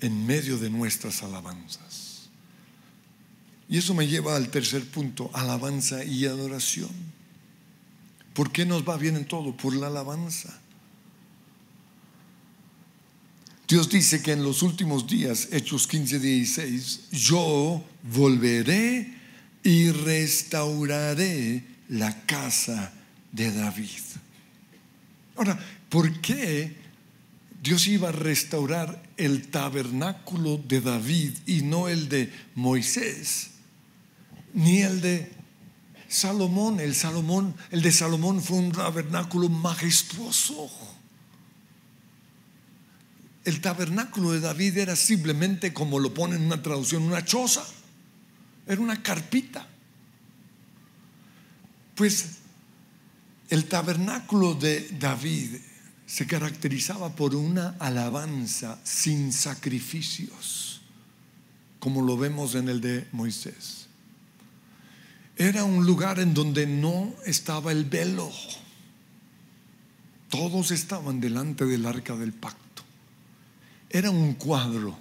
en 0.00 0.26
medio 0.26 0.58
de 0.58 0.70
nuestras 0.70 1.22
alabanzas. 1.22 1.93
Y 3.68 3.78
eso 3.78 3.94
me 3.94 4.06
lleva 4.06 4.36
al 4.36 4.48
tercer 4.50 4.84
punto, 4.88 5.30
alabanza 5.32 6.04
y 6.04 6.26
adoración. 6.26 6.90
¿Por 8.34 8.52
qué 8.52 8.66
nos 8.66 8.86
va 8.86 8.96
bien 8.96 9.16
en 9.16 9.24
todo? 9.24 9.56
Por 9.56 9.74
la 9.74 9.86
alabanza. 9.86 10.60
Dios 13.66 13.88
dice 13.88 14.22
que 14.22 14.32
en 14.32 14.42
los 14.42 14.62
últimos 14.62 15.06
días, 15.06 15.48
Hechos 15.50 15.86
15, 15.86 16.18
16, 16.18 17.00
yo 17.12 17.82
volveré 18.02 19.14
y 19.62 19.90
restauraré 19.90 21.64
la 21.88 22.26
casa 22.26 22.92
de 23.32 23.50
David. 23.52 23.88
Ahora, 25.36 25.58
¿por 25.88 26.20
qué 26.20 26.76
Dios 27.62 27.86
iba 27.86 28.10
a 28.10 28.12
restaurar 28.12 29.02
el 29.16 29.48
tabernáculo 29.48 30.58
de 30.58 30.82
David 30.82 31.32
y 31.46 31.62
no 31.62 31.88
el 31.88 32.10
de 32.10 32.30
Moisés, 32.54 33.52
ni 34.54 34.80
el 34.82 35.00
de 35.00 35.32
Salomón? 36.08 36.80
El 36.80 36.94
Salomón, 36.94 37.54
el 37.70 37.82
de 37.82 37.92
Salomón 37.92 38.42
fue 38.42 38.58
un 38.58 38.72
tabernáculo 38.72 39.48
majestuoso. 39.48 40.70
El 43.44 43.60
tabernáculo 43.60 44.32
de 44.32 44.40
David 44.40 44.78
era 44.78 44.96
simplemente 44.96 45.74
como 45.74 45.98
lo 45.98 46.14
pone 46.14 46.36
en 46.36 46.42
una 46.42 46.62
traducción, 46.62 47.02
una 47.02 47.24
choza. 47.24 47.64
Era 48.66 48.80
una 48.80 49.02
carpita. 49.02 49.68
Pues 51.94 52.38
El 53.50 53.66
tabernáculo 53.66 54.54
de 54.54 54.88
David 54.98 55.56
se 56.06 56.26
caracterizaba 56.26 57.14
por 57.14 57.34
una 57.34 57.76
alabanza 57.78 58.78
sin 58.84 59.32
sacrificios, 59.32 60.80
como 61.78 62.00
lo 62.02 62.16
vemos 62.16 62.54
en 62.54 62.68
el 62.70 62.80
de 62.80 63.06
Moisés. 63.12 63.83
Era 65.36 65.64
un 65.64 65.84
lugar 65.84 66.20
en 66.20 66.32
donde 66.32 66.66
no 66.66 67.12
estaba 67.26 67.72
el 67.72 67.84
velo. 67.84 68.30
Todos 70.28 70.70
estaban 70.70 71.20
delante 71.20 71.64
del 71.64 71.86
arca 71.86 72.16
del 72.16 72.32
pacto. 72.32 72.82
Era 73.90 74.10
un 74.10 74.34
cuadro 74.34 74.98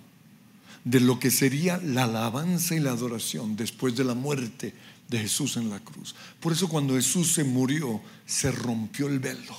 de 0.83 0.99
lo 0.99 1.19
que 1.19 1.31
sería 1.31 1.77
la 1.77 2.03
alabanza 2.03 2.75
y 2.75 2.79
la 2.79 2.91
adoración 2.91 3.55
después 3.55 3.95
de 3.95 4.03
la 4.03 4.15
muerte 4.15 4.73
de 5.07 5.19
Jesús 5.19 5.57
en 5.57 5.69
la 5.69 5.79
cruz. 5.79 6.15
Por 6.39 6.53
eso 6.53 6.67
cuando 6.67 6.95
Jesús 6.95 7.33
se 7.33 7.43
murió, 7.43 8.01
se 8.25 8.51
rompió 8.51 9.07
el 9.07 9.19
velo 9.19 9.55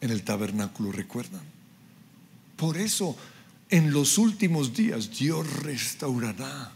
en 0.00 0.10
el 0.10 0.22
tabernáculo, 0.22 0.92
¿recuerdan? 0.92 1.42
Por 2.56 2.76
eso 2.76 3.16
en 3.70 3.92
los 3.92 4.18
últimos 4.18 4.74
días 4.74 5.10
Dios 5.18 5.62
restaurará, 5.62 6.72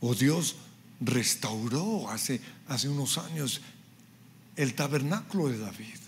o 0.00 0.14
Dios 0.14 0.56
restauró 1.00 2.08
hace, 2.10 2.40
hace 2.68 2.88
unos 2.88 3.18
años 3.18 3.60
el 4.56 4.74
tabernáculo 4.74 5.48
de 5.48 5.58
David. 5.58 5.98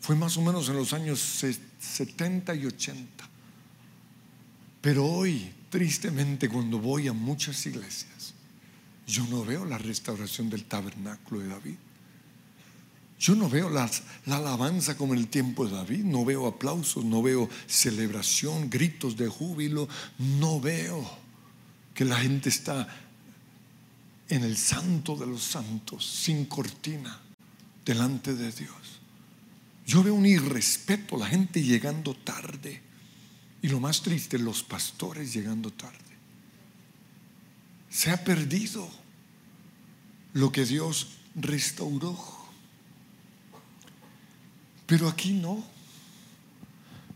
Fue 0.00 0.16
más 0.16 0.36
o 0.36 0.42
menos 0.42 0.68
en 0.68 0.76
los 0.76 0.92
años 0.92 1.18
70 1.78 2.54
y 2.54 2.66
80. 2.66 3.28
Pero 4.82 5.06
hoy, 5.06 5.50
tristemente, 5.70 6.48
cuando 6.48 6.78
voy 6.78 7.08
a 7.08 7.14
muchas 7.14 7.64
iglesias, 7.64 8.34
yo 9.06 9.26
no 9.28 9.44
veo 9.44 9.64
la 9.64 9.78
restauración 9.78 10.50
del 10.50 10.64
tabernáculo 10.64 11.40
de 11.40 11.48
David. 11.48 11.76
Yo 13.18 13.34
no 13.34 13.48
veo 13.48 13.70
la 13.70 13.88
alabanza 14.26 14.96
como 14.96 15.14
en 15.14 15.20
el 15.20 15.28
tiempo 15.28 15.66
de 15.66 15.74
David, 15.74 16.04
no 16.04 16.24
veo 16.24 16.46
aplausos, 16.46 17.04
no 17.04 17.22
veo 17.22 17.48
celebración, 17.66 18.68
gritos 18.68 19.16
de 19.16 19.28
júbilo, 19.28 19.88
no 20.18 20.60
veo 20.60 21.24
que 21.94 22.04
la 22.04 22.16
gente 22.16 22.50
está 22.50 22.86
en 24.28 24.44
el 24.44 24.56
santo 24.56 25.16
de 25.16 25.26
los 25.26 25.42
santos, 25.42 26.06
sin 26.06 26.46
cortina, 26.46 27.20
delante 27.84 28.34
de 28.34 28.50
Dios. 28.52 29.00
Yo 29.86 30.02
veo 30.02 30.14
un 30.14 30.26
irrespeto, 30.26 31.16
la 31.16 31.26
gente 31.26 31.62
llegando 31.62 32.14
tarde. 32.14 32.82
Y 33.60 33.68
lo 33.68 33.80
más 33.80 34.02
triste, 34.02 34.38
los 34.38 34.62
pastores 34.62 35.32
llegando 35.32 35.70
tarde. 35.70 35.98
Se 37.90 38.10
ha 38.10 38.24
perdido 38.24 38.88
lo 40.32 40.50
que 40.52 40.64
Dios 40.64 41.08
restauró. 41.34 42.18
Pero 44.86 45.08
aquí 45.08 45.32
no. 45.32 45.64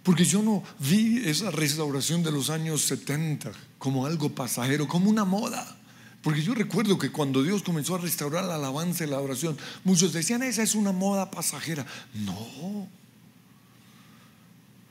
Porque 0.03 0.25
yo 0.25 0.43
no 0.43 0.63
vi 0.79 1.19
esa 1.29 1.51
restauración 1.51 2.23
de 2.23 2.33
los 2.33 2.49
años 2.49 2.83
70 2.83 3.53
como 3.79 4.07
algo 4.07 4.31
pasajero, 4.31 4.89
como 4.89 5.11
una 5.11 5.25
moda. 5.25 5.77
Porque 6.23 6.43
yo 6.43 6.55
recuerdo 6.55 6.99
que 6.99 7.11
cuando 7.11 7.43
Dios 7.43 7.63
comenzó 7.63 7.95
a 7.95 7.99
restaurar 7.99 8.45
la 8.45 8.57
alabanza 8.57 9.05
y 9.05 9.09
la 9.09 9.21
oración, 9.21 9.57
muchos 9.85 10.13
decían, 10.13 10.43
esa 10.43 10.63
es 10.63 10.75
una 10.75 10.93
moda 10.93 11.31
pasajera. 11.31 11.87
No. 12.15 12.89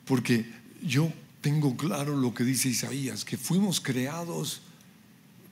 Porque 0.05 0.50
yo 0.81 1.12
tengo 1.41 1.75
claro 1.75 2.15
lo 2.15 2.34
que 2.34 2.46
dice 2.46 2.69
Isaías, 2.69 3.25
que 3.25 3.38
fuimos 3.38 3.81
creados 3.81 4.62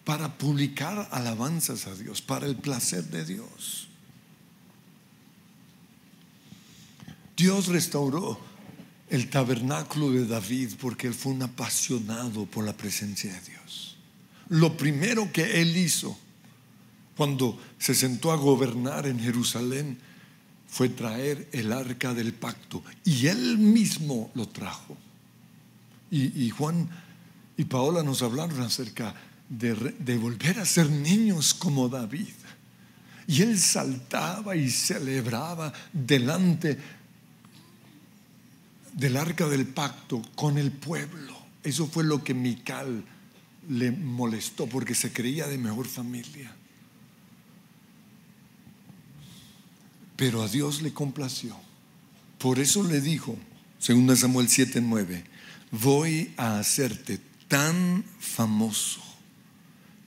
para 0.05 0.37
publicar 0.37 1.09
alabanzas 1.11 1.87
a 1.87 1.95
Dios, 1.95 2.21
para 2.21 2.45
el 2.45 2.55
placer 2.55 3.03
de 3.05 3.25
Dios. 3.25 3.89
Dios 7.35 7.67
restauró 7.67 8.39
el 9.09 9.29
tabernáculo 9.29 10.11
de 10.11 10.25
David 10.25 10.75
porque 10.79 11.07
él 11.07 11.13
fue 11.13 11.33
un 11.33 11.41
apasionado 11.41 12.45
por 12.45 12.63
la 12.63 12.77
presencia 12.77 13.33
de 13.33 13.41
Dios 13.41 13.94
lo 14.49 14.77
primero 14.77 15.31
que 15.31 15.61
él 15.61 15.75
hizo 15.75 16.17
cuando 17.15 17.59
se 17.79 17.95
sentó 17.95 18.31
a 18.31 18.35
gobernar 18.35 19.07
en 19.07 19.19
Jerusalén 19.19 19.97
fue 20.67 20.89
traer 20.89 21.47
el 21.53 21.71
arca 21.71 22.13
del 22.13 22.33
pacto. 22.33 22.83
Y 23.05 23.27
él 23.27 23.57
mismo 23.57 24.31
lo 24.35 24.47
trajo. 24.47 24.97
Y, 26.11 26.49
Juan 26.49 26.89
y 27.57 27.65
Paola 27.65 28.01
nos 28.03 28.21
hablaron 28.21 28.61
acerca 28.61 29.13
de, 29.49 29.73
de 29.99 30.17
volver 30.17 30.59
a 30.59 30.65
ser 30.65 30.89
niños 30.89 31.53
como 31.53 31.89
David. 31.89 32.33
Y 33.27 33.41
él 33.41 33.59
saltaba 33.59 34.55
y 34.55 34.69
celebraba 34.69 35.73
delante 35.91 36.77
del 38.93 39.17
arca 39.17 39.47
del 39.47 39.65
pacto 39.67 40.21
con 40.35 40.57
el 40.57 40.71
pueblo. 40.71 41.35
Eso 41.63 41.87
fue 41.87 42.03
lo 42.03 42.23
que 42.23 42.33
Mical 42.33 43.03
le 43.69 43.91
molestó 43.91 44.67
porque 44.67 44.95
se 44.95 45.11
creía 45.11 45.47
de 45.47 45.57
mejor 45.57 45.87
familia. 45.87 46.53
Pero 50.15 50.43
a 50.43 50.47
Dios 50.47 50.81
le 50.81 50.93
complació. 50.93 51.55
Por 52.37 52.59
eso 52.59 52.83
le 52.83 53.01
dijo, 53.01 53.37
2 53.85 54.19
Samuel 54.19 54.47
7:9, 54.47 55.23
voy 55.71 56.33
a 56.37 56.59
hacerte 56.59 57.19
tan 57.47 58.03
famoso 58.19 59.01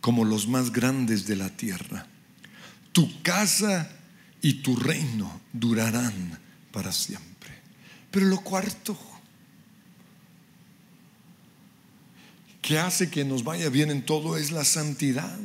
como 0.01 0.25
los 0.25 0.49
más 0.49 0.73
grandes 0.73 1.27
de 1.27 1.37
la 1.37 1.51
tierra. 1.51 2.07
Tu 2.93 3.23
casa 3.23 3.91
y 4.41 4.55
tu 4.55 4.77
reino 4.77 5.41
durarán 5.53 6.39
para 6.73 6.93
siempre. 6.93 7.51
Pero 8.11 8.27
lo 8.27 8.41
cuarto, 8.41 8.99
que 12.69 12.79
hace 12.79 13.09
que 13.09 13.25
nos 13.25 13.45
vaya 13.45 13.71
bien 13.71 13.91
en 13.91 14.05
todo 14.05 14.37
es 14.37 14.51
la 14.51 14.63
santidad. 14.63 15.39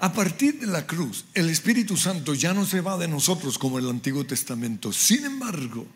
A 0.00 0.12
partir 0.12 0.58
de 0.58 0.66
la 0.66 0.84
cruz, 0.84 1.26
el 1.32 1.48
Espíritu 1.48 1.96
Santo 1.96 2.34
ya 2.34 2.52
no 2.52 2.66
se 2.66 2.80
va 2.80 2.98
de 2.98 3.06
nosotros 3.06 3.56
como 3.56 3.78
en 3.78 3.84
el 3.84 3.90
Antiguo 3.92 4.26
Testamento. 4.26 4.92
Sin 4.92 5.24
embargo, 5.24 5.86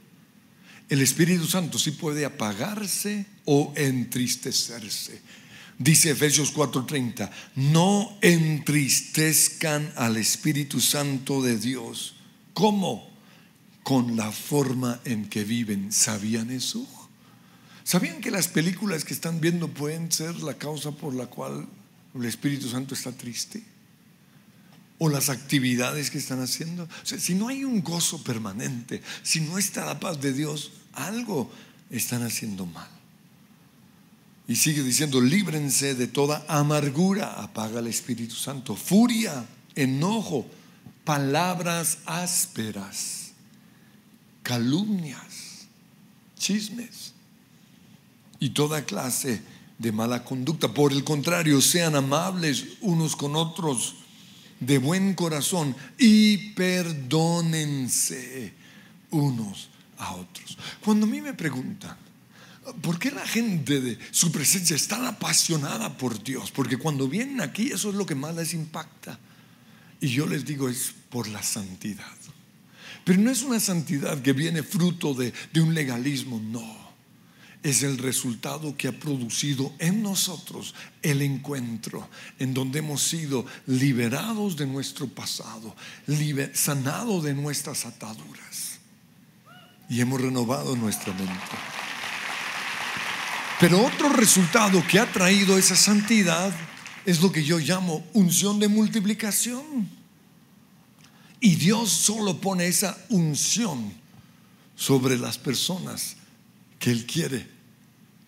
el 0.88 1.00
Espíritu 1.00 1.44
Santo 1.44 1.76
sí 1.76 1.90
puede 1.90 2.24
apagarse 2.24 3.26
o 3.46 3.72
entristecerse. 3.74 5.20
Dice 5.76 6.12
Efesios 6.12 6.54
4:30, 6.54 7.32
no 7.56 8.16
entristezcan 8.20 9.92
al 9.96 10.18
Espíritu 10.18 10.80
Santo 10.80 11.42
de 11.42 11.58
Dios. 11.58 12.14
¿Cómo? 12.52 13.10
Con 13.82 14.16
la 14.16 14.30
forma 14.30 15.00
en 15.04 15.28
que 15.28 15.42
viven. 15.42 15.90
¿Sabían 15.90 16.52
eso? 16.52 16.86
¿Sabían 17.84 18.22
que 18.22 18.30
las 18.30 18.48
películas 18.48 19.04
que 19.04 19.12
están 19.12 19.40
viendo 19.40 19.68
pueden 19.68 20.10
ser 20.10 20.36
la 20.40 20.54
causa 20.54 20.90
por 20.90 21.14
la 21.14 21.26
cual 21.26 21.68
el 22.14 22.24
Espíritu 22.24 22.68
Santo 22.70 22.94
está 22.94 23.12
triste? 23.12 23.62
¿O 24.98 25.10
las 25.10 25.28
actividades 25.28 26.10
que 26.10 26.16
están 26.16 26.40
haciendo? 26.40 26.88
si 27.04 27.34
no 27.34 27.48
hay 27.48 27.62
un 27.62 27.82
gozo 27.82 28.24
permanente, 28.24 29.02
si 29.22 29.40
no 29.40 29.58
está 29.58 29.84
la 29.84 30.00
paz 30.00 30.18
de 30.22 30.32
Dios, 30.32 30.72
algo 30.94 31.52
están 31.90 32.22
haciendo 32.22 32.64
mal. 32.64 32.88
Y 34.48 34.56
sigue 34.56 34.82
diciendo, 34.82 35.20
líbrense 35.20 35.94
de 35.94 36.06
toda 36.06 36.44
amargura, 36.48 37.34
apaga 37.34 37.80
el 37.80 37.86
Espíritu 37.86 38.34
Santo, 38.34 38.76
furia, 38.76 39.44
enojo, 39.74 40.46
palabras 41.04 41.98
ásperas, 42.06 43.32
calumnias, 44.42 45.66
chismes 46.38 47.13
y 48.44 48.50
toda 48.50 48.84
clase 48.84 49.40
de 49.78 49.90
mala 49.90 50.22
conducta. 50.22 50.68
Por 50.68 50.92
el 50.92 51.02
contrario, 51.02 51.62
sean 51.62 51.96
amables 51.96 52.76
unos 52.82 53.16
con 53.16 53.36
otros, 53.36 53.94
de 54.60 54.76
buen 54.76 55.14
corazón 55.14 55.74
y 55.96 56.52
perdónense 56.52 58.52
unos 59.10 59.70
a 59.96 60.16
otros. 60.16 60.58
Cuando 60.84 61.06
a 61.06 61.08
mí 61.08 61.22
me 61.22 61.32
preguntan, 61.32 61.96
¿por 62.82 62.98
qué 62.98 63.12
la 63.12 63.26
gente 63.26 63.80
de 63.80 63.98
su 64.10 64.30
presencia 64.30 64.76
está 64.76 65.08
apasionada 65.08 65.96
por 65.96 66.22
Dios? 66.22 66.50
Porque 66.50 66.76
cuando 66.76 67.08
vienen 67.08 67.40
aquí 67.40 67.70
eso 67.72 67.88
es 67.88 67.94
lo 67.94 68.04
que 68.04 68.14
más 68.14 68.34
les 68.34 68.52
impacta. 68.52 69.18
Y 70.02 70.08
yo 70.08 70.26
les 70.26 70.44
digo, 70.44 70.68
es 70.68 70.92
por 71.08 71.28
la 71.28 71.42
santidad. 71.42 72.12
Pero 73.04 73.20
no 73.20 73.30
es 73.30 73.40
una 73.40 73.58
santidad 73.58 74.20
que 74.20 74.34
viene 74.34 74.62
fruto 74.62 75.14
de, 75.14 75.32
de 75.50 75.62
un 75.62 75.72
legalismo, 75.72 76.38
no 76.38 76.83
es 77.64 77.82
el 77.82 77.96
resultado 77.96 78.76
que 78.76 78.88
ha 78.88 78.92
producido 78.92 79.72
en 79.78 80.02
nosotros 80.02 80.74
el 81.00 81.22
encuentro, 81.22 82.06
en 82.38 82.52
donde 82.52 82.80
hemos 82.80 83.02
sido 83.02 83.46
liberados 83.66 84.56
de 84.56 84.66
nuestro 84.66 85.08
pasado, 85.08 85.74
sanados 86.52 87.24
de 87.24 87.32
nuestras 87.32 87.86
ataduras 87.86 88.78
y 89.88 89.98
hemos 89.98 90.20
renovado 90.20 90.76
nuestra 90.76 91.14
mente. 91.14 91.32
Pero 93.58 93.86
otro 93.86 94.10
resultado 94.10 94.86
que 94.86 94.98
ha 94.98 95.10
traído 95.10 95.56
esa 95.56 95.74
santidad 95.74 96.52
es 97.06 97.22
lo 97.22 97.32
que 97.32 97.44
yo 97.44 97.58
llamo 97.58 98.04
unción 98.12 98.60
de 98.60 98.68
multiplicación. 98.68 99.88
Y 101.40 101.54
Dios 101.54 101.88
solo 101.90 102.38
pone 102.38 102.66
esa 102.66 102.98
unción 103.08 103.94
sobre 104.76 105.16
las 105.16 105.38
personas 105.38 106.16
que 106.78 106.90
Él 106.90 107.06
quiere 107.06 107.53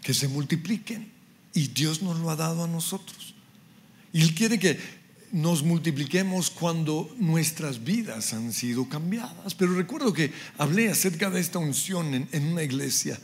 que 0.07 0.15
se 0.15 0.29
multipliquen. 0.29 1.11
Y 1.53 1.67
Dios 1.67 2.01
nos 2.01 2.21
lo 2.21 2.31
ha 2.31 2.37
dado 2.37 2.63
a 2.63 2.69
nosotros. 2.69 3.35
Él 4.13 4.37
quiere 4.37 4.57
que 4.57 4.79
nos 5.33 5.65
multipliquemos 5.65 6.49
cuando 6.49 7.13
nuestras 7.19 7.83
vidas 7.83 8.33
han 8.33 8.53
sido 8.53 8.89
cambiadas. 8.89 9.57
Pero 9.57 9.75
recuerdo 9.75 10.13
que 10.13 10.33
hablé 10.59 10.91
acerca 10.91 11.29
de 11.29 11.41
esta 11.41 11.59
unción 11.59 12.15
en, 12.15 12.29
en 12.31 12.47
una 12.47 12.63
iglesia. 12.63 13.19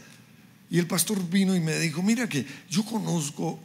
Y 0.70 0.80
el 0.80 0.88
pastor 0.88 1.24
vino 1.30 1.54
y 1.54 1.60
me 1.60 1.78
dijo, 1.78 2.02
mira 2.02 2.28
que 2.28 2.44
yo 2.68 2.84
conozco 2.84 3.60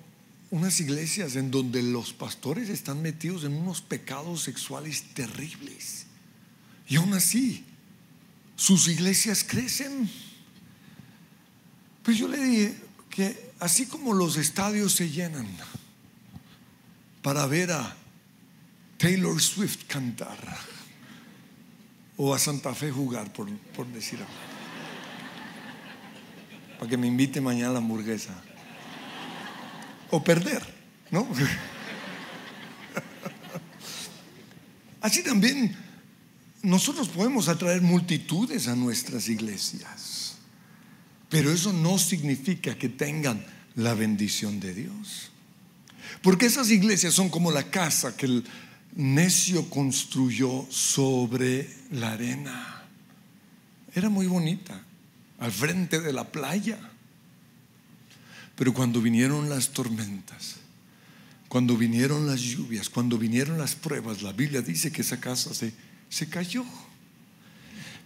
unas 0.52 0.80
iglesias 0.80 1.36
en 1.38 1.50
donde 1.50 1.82
los 1.82 2.14
pastores 2.14 2.70
están 2.70 3.02
metidos 3.02 3.46
en 3.46 3.54
unos 3.54 3.82
pecados 3.82 4.44
sexuales 4.44 5.06
terribles. 5.16 6.06
Y 6.88 6.98
aún 6.98 7.16
así, 7.16 7.66
sus 8.56 8.88
iglesias 8.88 9.44
crecen. 9.44 10.08
Pues 12.04 12.16
yo 12.16 12.28
le 12.28 12.38
dije 12.38 12.87
que 13.18 13.52
así 13.60 13.88
como 13.88 14.14
los 14.14 14.38
estadios 14.38 14.94
se 14.94 15.10
llenan 15.10 15.48
para 17.24 17.48
ver 17.48 17.72
a 17.72 17.96
Taylor 19.00 19.42
Swift 19.42 19.88
cantar 19.88 20.38
o 22.16 22.32
a 22.36 22.38
Santa 22.38 22.76
Fe 22.76 22.92
jugar, 22.92 23.34
por, 23.34 23.50
por 23.76 23.88
decir 23.88 24.20
algo, 24.20 24.32
para 26.78 26.88
que 26.88 26.96
me 26.96 27.08
invite 27.08 27.42
mañana 27.42 27.70
a 27.70 27.74
la 27.74 27.80
hamburguesa. 27.80 28.40
O 30.12 30.24
perder, 30.24 30.62
¿no? 31.10 31.28
Así 35.02 35.24
también 35.24 35.76
nosotros 36.62 37.08
podemos 37.08 37.48
atraer 37.48 37.82
multitudes 37.82 38.68
a 38.68 38.76
nuestras 38.76 39.28
iglesias, 39.28 40.17
pero 41.30 41.52
eso 41.52 41.74
no 41.74 41.98
significa 41.98 42.78
que 42.78 42.90
tengan 42.90 43.44
la 43.76 43.94
bendición 43.94 44.60
de 44.60 44.74
Dios. 44.74 45.32
Porque 46.22 46.46
esas 46.46 46.70
iglesias 46.72 47.14
son 47.14 47.30
como 47.30 47.52
la 47.52 47.70
casa 47.70 48.16
que 48.16 48.26
el 48.26 48.44
necio 48.96 49.70
construyó 49.70 50.66
sobre 50.70 51.70
la 51.92 52.14
arena. 52.14 52.86
Era 53.94 54.10
muy 54.10 54.28
bonita, 54.28 54.82
al 55.40 55.52
frente 55.52 56.00
de 56.00 56.14
la 56.14 56.26
playa. 56.32 56.80
Pero 58.56 58.74
cuando 58.74 59.02
vinieron 59.02 59.50
las 59.50 59.70
tormentas, 59.70 60.56
cuando 61.48 61.78
vinieron 61.78 62.26
las 62.26 62.42
lluvias, 62.42 62.90
cuando 62.90 63.18
vinieron 63.18 63.58
las 63.58 63.76
pruebas, 63.76 64.22
la 64.22 64.34
Biblia 64.34 64.62
dice 64.62 64.92
que 64.92 65.02
esa 65.02 65.20
casa 65.20 65.54
se, 65.54 65.74
se 66.10 66.28
cayó. 66.28 66.66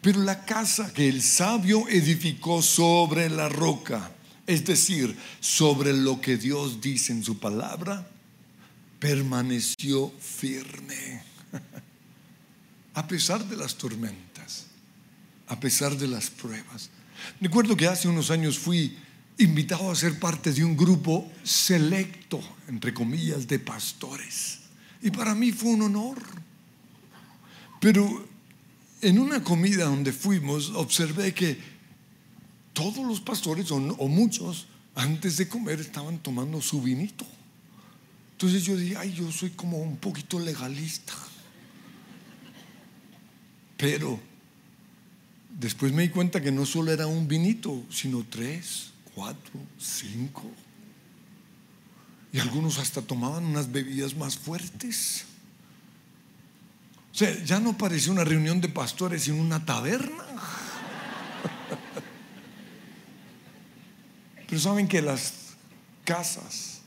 Pero 0.02 0.24
la 0.24 0.46
casa 0.46 0.92
que 0.92 1.08
el 1.08 1.22
sabio 1.22 1.88
edificó 1.88 2.62
sobre 2.62 3.30
la 3.30 3.50
roca, 3.50 4.12
es 4.48 4.66
decir, 4.66 5.16
sobre 5.40 5.94
lo 5.94 6.20
que 6.20 6.38
Dios 6.38 6.82
dice 6.82 7.14
en 7.14 7.24
su 7.24 7.40
palabra, 7.40 8.08
permaneció 9.00 10.12
firme. 10.20 11.24
A 12.94 13.08
pesar 13.08 13.46
de 13.46 13.56
las 13.56 13.76
tormentas, 13.76 14.66
a 15.48 15.58
pesar 15.58 15.98
de 15.98 16.10
las 16.10 16.30
pruebas. 16.30 16.90
Recuerdo 17.40 17.78
que 17.78 17.88
hace 17.88 18.10
unos 18.10 18.32
años 18.32 18.60
fui 18.60 18.98
invitado 19.38 19.90
a 19.90 19.96
ser 19.96 20.20
parte 20.20 20.52
de 20.52 20.64
un 20.64 20.76
grupo 20.76 21.32
selecto, 21.44 22.42
entre 22.68 22.94
comillas, 22.94 23.48
de 23.48 23.60
pastores. 23.60 24.60
Y 25.02 25.10
para 25.10 25.34
mí 25.34 25.52
fue 25.52 25.72
un 25.72 25.84
honor. 25.84 26.18
Pero 27.80 28.28
en 29.02 29.20
una 29.20 29.44
comida 29.44 29.86
donde 29.86 30.14
fuimos, 30.14 30.70
observé 30.72 31.34
que 31.34 31.58
todos 32.74 33.06
los 33.06 33.20
pastores, 33.20 33.72
o, 33.72 33.80
muchos, 33.80 34.68
antes 34.96 35.38
de 35.38 35.48
comer 35.48 35.80
estaban 35.80 36.20
tomando 36.20 36.62
su 36.62 36.82
vinito. 36.82 37.26
Entonces 38.34 38.64
yo 38.64 38.76
dije, 38.76 38.98
ay, 38.98 39.14
yo 39.14 39.32
soy 39.32 39.52
como 39.52 39.78
un 39.78 39.98
poquito 39.98 40.40
legalista. 40.40 41.14
Pero 43.78 44.20
después 45.60 45.92
me 45.92 46.04
di 46.04 46.10
cuenta 46.10 46.42
que 46.42 46.52
no 46.52 46.66
solo 46.66 46.92
era 46.92 47.08
un 47.08 47.28
vinito, 47.28 47.84
sino 47.90 48.24
tres, 48.30 48.92
cuatro, 49.14 49.54
cinco. 49.80 50.44
Y 52.34 52.40
algunos 52.40 52.80
hasta 52.80 53.02
tomaban 53.02 53.44
unas 53.44 53.72
bebidas 53.72 54.16
más 54.16 54.38
fuertes. 54.38 55.26
O 57.12 57.16
sea, 57.16 57.44
ya 57.44 57.60
no 57.60 57.78
parecía 57.78 58.12
una 58.12 58.24
reunión 58.24 58.62
de 58.62 58.70
pastores, 58.70 59.24
sino 59.24 59.38
una 59.38 59.66
taberna. 59.66 60.26
Pero 64.48 64.62
saben 64.62 64.88
que 64.88 65.02
las 65.02 65.34
casas 66.06 66.82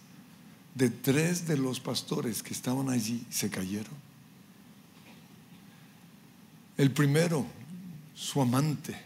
de 0.75 0.91
tres 0.91 1.47
de 1.47 1.57
los 1.57 1.81
pastores 1.81 2.43
que 2.43 2.53
estaban 2.53 2.89
allí 2.89 3.25
se 3.31 3.51
cayeron. 3.51 3.95
El 6.77 6.91
primero, 6.91 7.47
su 8.15 8.41
amante, 8.43 8.97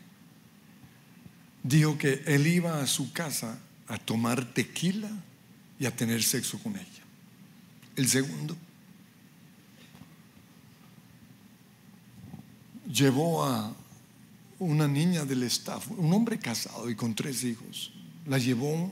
dijo 1.62 1.98
que 1.98 2.22
él 2.26 2.46
iba 2.46 2.80
a 2.80 2.86
su 2.86 3.12
casa 3.12 3.58
a 3.88 3.98
tomar 3.98 4.44
tequila 4.54 5.10
y 5.78 5.86
a 5.86 5.94
tener 5.94 6.22
sexo 6.22 6.58
con 6.58 6.76
ella. 6.76 7.04
El 7.96 8.08
segundo 8.08 8.56
llevó 12.88 13.44
a 13.44 13.72
una 14.58 14.88
niña 14.88 15.24
del 15.24 15.44
staff, 15.44 15.90
un 15.90 16.12
hombre 16.12 16.38
casado 16.38 16.90
y 16.90 16.96
con 16.96 17.14
tres 17.14 17.44
hijos, 17.44 17.92
la 18.26 18.38
llevó 18.38 18.90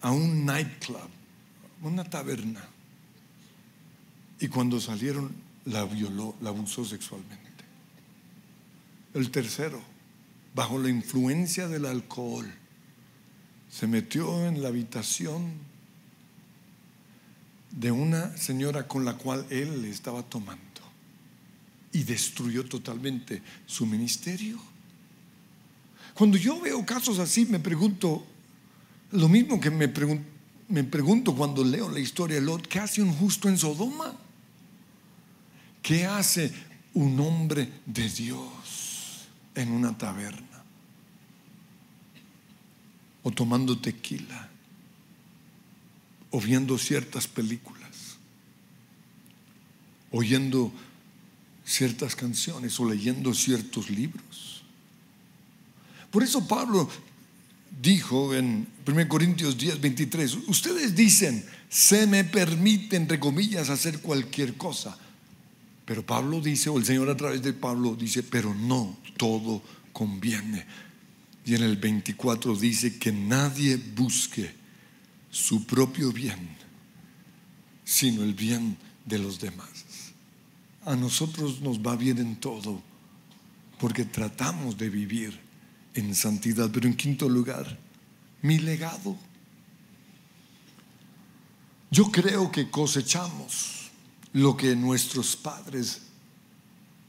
a 0.00 0.10
un 0.10 0.44
nightclub, 0.44 1.08
una 1.82 2.04
taberna. 2.04 2.64
Y 4.40 4.48
cuando 4.48 4.80
salieron, 4.80 5.32
la 5.66 5.84
violó, 5.84 6.34
la 6.40 6.48
abusó 6.48 6.84
sexualmente. 6.84 7.38
El 9.12 9.30
tercero, 9.30 9.80
bajo 10.54 10.78
la 10.78 10.88
influencia 10.88 11.68
del 11.68 11.84
alcohol, 11.84 12.50
se 13.70 13.86
metió 13.86 14.46
en 14.46 14.62
la 14.62 14.68
habitación 14.68 15.52
de 17.70 17.92
una 17.92 18.36
señora 18.36 18.88
con 18.88 19.04
la 19.04 19.14
cual 19.14 19.46
él 19.50 19.84
estaba 19.84 20.22
tomando 20.22 20.69
y 21.92 22.02
destruyó 22.04 22.64
totalmente 22.64 23.42
su 23.66 23.86
ministerio. 23.86 24.58
Cuando 26.14 26.36
yo 26.36 26.60
veo 26.60 26.84
casos 26.84 27.18
así, 27.18 27.46
me 27.46 27.58
pregunto, 27.58 28.24
lo 29.12 29.28
mismo 29.28 29.60
que 29.60 29.70
me, 29.70 29.88
pregunto, 29.88 30.24
me 30.68 30.84
pregunto 30.84 31.34
cuando 31.34 31.64
leo 31.64 31.88
la 31.88 32.00
historia 32.00 32.36
de 32.36 32.42
Lot, 32.42 32.66
¿qué 32.66 32.78
hace 32.78 33.02
un 33.02 33.12
justo 33.12 33.48
en 33.48 33.58
Sodoma? 33.58 34.14
¿Qué 35.82 36.06
hace 36.06 36.52
un 36.94 37.18
hombre 37.20 37.72
de 37.86 38.08
Dios 38.08 39.28
en 39.54 39.72
una 39.72 39.96
taberna? 39.96 40.62
O 43.22 43.30
tomando 43.30 43.78
tequila, 43.78 44.48
o 46.30 46.40
viendo 46.40 46.78
ciertas 46.78 47.26
películas, 47.26 48.16
oyendo 50.10 50.72
ciertas 51.64 52.16
canciones 52.16 52.78
o 52.80 52.88
leyendo 52.88 53.32
ciertos 53.34 53.90
libros. 53.90 54.62
Por 56.10 56.22
eso 56.22 56.46
Pablo 56.46 56.88
dijo 57.80 58.34
en 58.34 58.66
1 58.86 59.08
Corintios 59.08 59.56
10, 59.56 59.80
23, 59.80 60.38
ustedes 60.48 60.94
dicen, 60.94 61.44
se 61.68 62.06
me 62.06 62.24
permite, 62.24 62.96
entre 62.96 63.20
comillas, 63.20 63.70
hacer 63.70 64.00
cualquier 64.00 64.54
cosa. 64.54 64.98
Pero 65.84 66.04
Pablo 66.04 66.40
dice, 66.40 66.68
o 66.68 66.78
el 66.78 66.84
Señor 66.84 67.08
a 67.10 67.16
través 67.16 67.42
de 67.42 67.52
Pablo 67.52 67.96
dice, 67.96 68.22
pero 68.22 68.54
no 68.54 68.98
todo 69.16 69.62
conviene. 69.92 70.66
Y 71.44 71.54
en 71.54 71.62
el 71.62 71.76
24 71.76 72.54
dice 72.56 72.98
que 72.98 73.12
nadie 73.12 73.76
busque 73.76 74.52
su 75.30 75.64
propio 75.64 76.12
bien, 76.12 76.56
sino 77.84 78.22
el 78.22 78.34
bien 78.34 78.76
de 79.04 79.18
los 79.18 79.40
demás. 79.40 79.68
A 80.86 80.96
nosotros 80.96 81.60
nos 81.60 81.80
va 81.80 81.96
bien 81.96 82.18
en 82.18 82.36
todo, 82.36 82.80
porque 83.78 84.04
tratamos 84.04 84.78
de 84.78 84.88
vivir 84.88 85.38
en 85.94 86.14
santidad. 86.14 86.70
Pero 86.72 86.86
en 86.86 86.96
quinto 86.96 87.28
lugar, 87.28 87.78
mi 88.42 88.58
legado. 88.58 89.16
Yo 91.90 92.10
creo 92.10 92.50
que 92.50 92.70
cosechamos 92.70 93.90
lo 94.32 94.56
que 94.56 94.76
nuestros 94.76 95.36
padres 95.36 96.02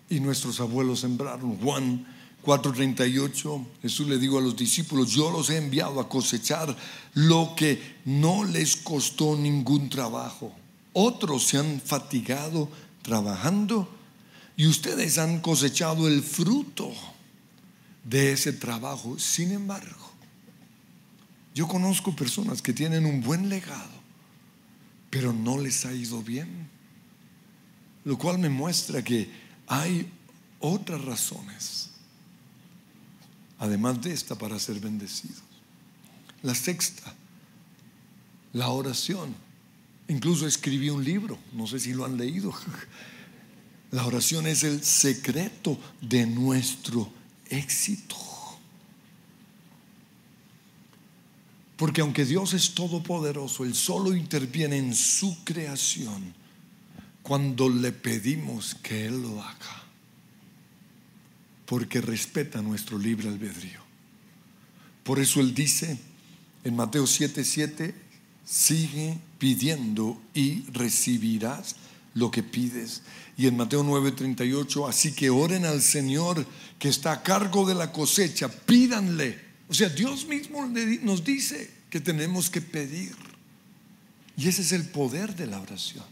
y 0.09 0.19
nuestros 0.19 0.59
abuelos 0.59 1.01
sembraron. 1.01 1.57
Juan 1.57 2.05
4:38, 2.43 3.65
Jesús 3.81 4.07
le 4.07 4.17
dijo 4.17 4.39
a 4.39 4.41
los 4.41 4.55
discípulos, 4.55 5.11
yo 5.11 5.31
los 5.31 5.49
he 5.49 5.57
enviado 5.57 5.99
a 5.99 6.09
cosechar 6.09 6.75
lo 7.13 7.53
que 7.55 7.99
no 8.05 8.43
les 8.43 8.75
costó 8.75 9.37
ningún 9.37 9.89
trabajo. 9.89 10.51
Otros 10.93 11.43
se 11.43 11.57
han 11.57 11.79
fatigado 11.79 12.69
trabajando 13.01 13.89
Y 14.55 14.67
ustedes 14.67 15.17
han 15.17 15.39
cosechado 15.39 16.07
el 16.07 16.21
fruto 16.21 16.91
de 18.03 18.33
ese 18.33 18.53
trabajo. 18.53 19.17
Sin 19.17 19.51
embargo, 19.51 20.11
yo 21.53 21.67
conozco 21.67 22.15
personas 22.15 22.61
que 22.61 22.73
tienen 22.73 23.05
un 23.05 23.21
buen 23.21 23.49
legado, 23.49 23.91
pero 25.09 25.33
no 25.33 25.57
les 25.57 25.85
ha 25.85 25.93
ido 25.93 26.21
bien. 26.21 26.69
Lo 28.03 28.17
cual 28.17 28.39
me 28.39 28.49
muestra 28.49 29.03
que 29.03 29.29
hay 29.67 30.11
otras 30.59 31.03
razones, 31.03 31.89
además 33.59 34.01
de 34.01 34.13
esta, 34.13 34.35
para 34.35 34.59
ser 34.59 34.79
bendecidos. 34.79 35.41
La 36.41 36.55
sexta, 36.55 37.13
la 38.53 38.69
oración. 38.69 39.35
Incluso 40.11 40.45
escribí 40.45 40.89
un 40.89 41.05
libro, 41.05 41.39
no 41.53 41.65
sé 41.65 41.79
si 41.79 41.93
lo 41.93 42.03
han 42.03 42.17
leído. 42.17 42.53
La 43.91 44.05
oración 44.05 44.45
es 44.45 44.63
el 44.63 44.83
secreto 44.83 45.79
de 46.01 46.25
nuestro 46.25 47.09
éxito. 47.49 48.17
Porque 51.77 52.01
aunque 52.01 52.25
Dios 52.25 52.53
es 52.53 52.73
todopoderoso, 52.73 53.63
Él 53.63 53.73
solo 53.73 54.13
interviene 54.13 54.77
en 54.77 54.93
su 54.93 55.45
creación 55.45 56.33
cuando 57.23 57.69
le 57.69 57.93
pedimos 57.93 58.75
que 58.75 59.05
Él 59.05 59.21
lo 59.21 59.41
haga. 59.41 59.83
Porque 61.65 62.01
respeta 62.01 62.61
nuestro 62.61 62.97
libre 62.99 63.29
albedrío. 63.29 63.79
Por 65.05 65.19
eso 65.19 65.39
Él 65.39 65.53
dice 65.53 65.97
en 66.65 66.75
Mateo 66.75 67.05
7:7, 67.05 67.93
sigue 68.43 69.17
pidiendo 69.41 70.21
y 70.35 70.65
recibirás 70.71 71.75
lo 72.13 72.29
que 72.29 72.43
pides. 72.43 73.01
Y 73.35 73.47
en 73.47 73.57
Mateo 73.57 73.83
9:38, 73.83 74.87
así 74.87 75.13
que 75.13 75.31
oren 75.31 75.65
al 75.65 75.81
Señor 75.81 76.45
que 76.77 76.89
está 76.89 77.11
a 77.11 77.23
cargo 77.23 77.67
de 77.67 77.73
la 77.73 77.91
cosecha, 77.91 78.49
pídanle. 78.49 79.41
O 79.67 79.73
sea, 79.73 79.89
Dios 79.89 80.27
mismo 80.27 80.67
nos 81.01 81.23
dice 81.23 81.71
que 81.89 81.99
tenemos 81.99 82.51
que 82.51 82.61
pedir. 82.61 83.15
Y 84.37 84.47
ese 84.47 84.61
es 84.61 84.73
el 84.73 84.87
poder 84.89 85.35
de 85.35 85.47
la 85.47 85.59
oración. 85.59 86.05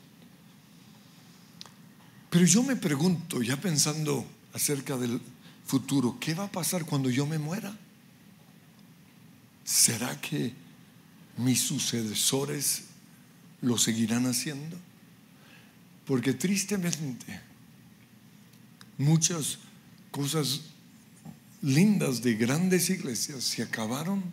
Pero 2.32 2.46
yo 2.46 2.63
me 2.63 2.78
pregunto, 2.78 3.44
ya 3.44 3.62
pensando 3.62 4.26
acerca 4.54 4.98
del 4.98 5.22
futuro, 5.68 6.18
¿qué 6.20 6.34
va 6.34 6.46
a 6.46 6.52
pasar 6.52 6.84
cuando 6.84 7.12
yo 7.12 7.28
me 7.28 7.38
muera? 7.38 7.78
¿Será 9.63 10.20
que 10.20 10.52
mis 11.38 11.62
sucesores 11.62 12.88
lo 13.62 13.78
seguirán 13.78 14.26
haciendo? 14.26 14.78
Porque 16.06 16.34
tristemente 16.34 17.39
muchas 18.98 19.60
cosas 20.12 20.62
lindas 21.62 22.22
de 22.22 22.36
grandes 22.36 22.89
iglesias 22.89 23.43
se 23.43 23.63
acabaron 23.63 24.24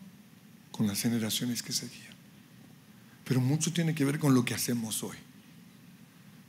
con 0.71 0.87
las 0.87 1.01
generaciones 1.01 1.63
que 1.63 1.73
seguían. 1.73 2.15
Pero 3.25 3.41
mucho 3.41 3.73
tiene 3.73 3.95
que 3.95 4.05
ver 4.05 4.19
con 4.19 4.35
lo 4.35 4.45
que 4.45 4.55
hacemos 4.55 5.03
hoy. 5.03 5.17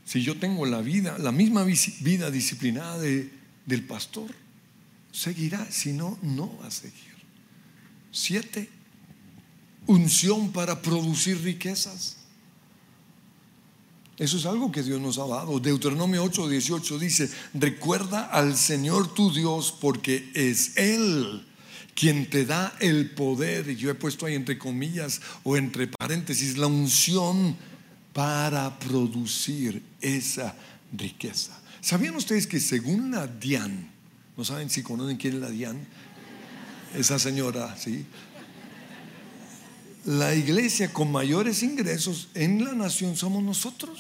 Si 0.06 0.22
yo 0.22 0.38
tengo 0.38 0.66
la 0.66 0.82
vida, 0.82 1.18
la 1.18 1.32
misma 1.32 1.64
vida 1.64 2.32
disciplinada 2.32 3.00
del 3.00 3.84
pastor, 3.88 4.34
seguirá. 5.12 5.70
Si 5.72 5.92
no, 5.92 6.18
no 6.22 6.58
va 6.60 6.68
a 6.68 6.72
seguir. 6.72 7.16
Siete, 8.12 8.70
unción 9.86 10.52
para 10.52 10.82
producir 10.82 11.42
riquezas. 11.42 12.17
Eso 14.18 14.38
es 14.38 14.46
algo 14.46 14.72
que 14.72 14.84
Dios 14.84 15.00
nos 15.00 15.20
ha 15.20 15.28
dado. 15.28 15.60
Deuteronomio 15.60 16.24
8, 16.24 16.50
18 16.50 17.00
dice, 17.00 17.30
recuerda 17.54 18.26
al 18.26 18.58
Señor 18.58 19.14
tu 19.14 19.32
Dios 19.32 19.74
porque 19.80 20.32
es 20.34 20.76
Él 20.78 21.44
quien 21.98 22.30
te 22.30 22.46
da 22.46 22.76
el 22.80 23.10
poder, 23.10 23.70
y 23.72 23.76
yo 23.76 23.90
he 23.90 23.96
puesto 23.96 24.28
ahí 24.28 24.36
entre 24.36 24.60
comillas 24.60 25.20
o 25.44 25.58
entre 25.58 25.88
paréntesis, 25.88 26.56
la 26.56 26.68
unción 26.68 27.58
para 28.14 28.78
producir 28.78 29.82
esa 30.00 30.56
riqueza. 30.96 31.60
¿Sabían 31.82 32.16
ustedes 32.16 32.46
que 32.46 32.60
según 32.60 33.10
la 33.10 33.26
DIAN, 33.26 33.90
no 34.38 34.46
saben 34.46 34.70
si 34.70 34.84
conocen 34.84 35.18
quién 35.18 35.36
es 35.36 35.40
la 35.40 35.50
DIAN? 35.50 35.88
Esa 36.96 37.18
señora, 37.18 37.76
¿sí? 37.78 38.06
La 40.06 40.34
iglesia 40.36 40.94
con 40.94 41.12
mayores 41.12 41.64
ingresos 41.64 42.30
en 42.34 42.64
la 42.64 42.74
nación 42.74 43.16
somos 43.16 43.44
nosotros. 43.44 44.00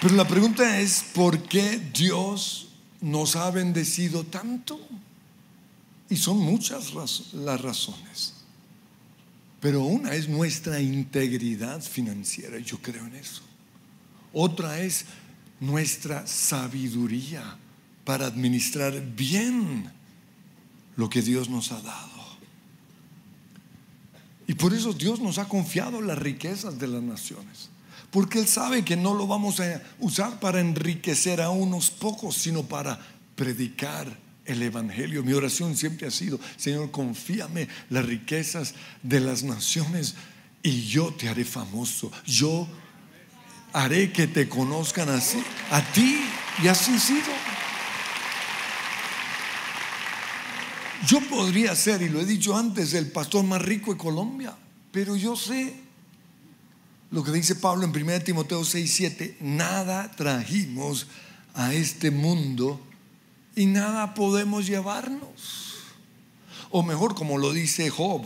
Pero 0.00 0.14
la 0.14 0.28
pregunta 0.28 0.80
es, 0.80 1.04
¿por 1.12 1.42
qué 1.42 1.80
Dios 1.92 2.68
nos 3.00 3.34
ha 3.36 3.50
bendecido 3.50 4.24
tanto? 4.24 4.78
Y 6.08 6.16
son 6.16 6.38
muchas 6.38 6.94
las 6.94 7.60
razones. 7.60 8.34
Pero 9.60 9.82
una 9.82 10.14
es 10.14 10.28
nuestra 10.28 10.80
integridad 10.80 11.82
financiera, 11.82 12.58
yo 12.58 12.78
creo 12.78 13.04
en 13.06 13.16
eso. 13.16 13.42
Otra 14.32 14.80
es 14.80 15.04
nuestra 15.58 16.26
sabiduría 16.26 17.56
para 18.04 18.26
administrar 18.26 19.00
bien 19.00 19.90
lo 20.98 21.08
que 21.08 21.22
Dios 21.22 21.48
nos 21.48 21.70
ha 21.70 21.80
dado. 21.80 22.18
Y 24.48 24.54
por 24.54 24.74
eso 24.74 24.92
Dios 24.92 25.20
nos 25.20 25.38
ha 25.38 25.48
confiado 25.48 26.02
las 26.02 26.18
riquezas 26.18 26.78
de 26.78 26.88
las 26.88 27.02
naciones. 27.02 27.70
Porque 28.10 28.40
Él 28.40 28.48
sabe 28.48 28.84
que 28.84 28.96
no 28.96 29.14
lo 29.14 29.28
vamos 29.28 29.60
a 29.60 29.80
usar 30.00 30.40
para 30.40 30.60
enriquecer 30.60 31.40
a 31.40 31.50
unos 31.50 31.90
pocos, 31.90 32.34
sino 32.34 32.64
para 32.64 32.98
predicar 33.36 34.18
el 34.44 34.60
Evangelio. 34.60 35.22
Mi 35.22 35.34
oración 35.34 35.76
siempre 35.76 36.08
ha 36.08 36.10
sido, 36.10 36.40
Señor, 36.56 36.90
confíame 36.90 37.68
las 37.90 38.04
riquezas 38.04 38.74
de 39.04 39.20
las 39.20 39.44
naciones 39.44 40.16
y 40.64 40.88
yo 40.88 41.14
te 41.14 41.28
haré 41.28 41.44
famoso. 41.44 42.10
Yo 42.26 42.66
haré 43.72 44.10
que 44.10 44.26
te 44.26 44.48
conozcan 44.48 45.10
así, 45.10 45.40
a 45.70 45.80
ti, 45.92 46.18
y 46.60 46.66
así 46.66 46.92
ha 46.92 46.98
sido. 46.98 47.57
Yo 51.06 51.20
podría 51.28 51.74
ser, 51.76 52.02
y 52.02 52.08
lo 52.08 52.20
he 52.20 52.26
dicho 52.26 52.56
antes, 52.56 52.92
el 52.94 53.10
pastor 53.10 53.44
más 53.44 53.62
rico 53.62 53.92
de 53.92 53.98
Colombia, 53.98 54.56
pero 54.90 55.16
yo 55.16 55.36
sé 55.36 55.74
lo 57.10 57.22
que 57.22 57.32
dice 57.32 57.54
Pablo 57.54 57.84
en 57.84 57.90
1 57.90 58.20
Timoteo 58.20 58.64
6, 58.64 58.92
7, 58.94 59.36
nada 59.40 60.10
trajimos 60.10 61.06
a 61.54 61.72
este 61.72 62.10
mundo 62.10 62.80
y 63.54 63.66
nada 63.66 64.14
podemos 64.14 64.66
llevarnos. 64.66 65.76
O 66.70 66.82
mejor, 66.82 67.14
como 67.14 67.38
lo 67.38 67.52
dice 67.52 67.88
Job, 67.88 68.22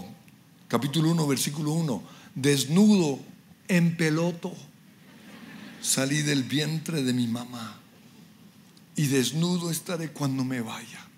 capítulo 0.66 1.10
1, 1.10 1.26
versículo 1.26 1.72
1, 1.72 2.02
desnudo 2.34 3.20
en 3.68 3.96
peloto, 3.96 4.52
salí 5.80 6.22
del 6.22 6.42
vientre 6.42 7.02
de 7.02 7.12
mi 7.12 7.28
mamá 7.28 7.78
y 8.96 9.06
desnudo 9.06 9.70
estaré 9.70 10.10
cuando 10.10 10.44
me 10.44 10.60
vaya. 10.60 11.11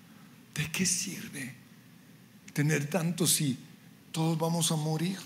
¿De 0.55 0.71
qué 0.71 0.85
sirve 0.85 1.53
tener 2.53 2.89
tanto 2.89 3.27
si 3.27 3.57
todos 4.11 4.37
vamos 4.37 4.71
a 4.71 4.77
morir? 4.77 5.17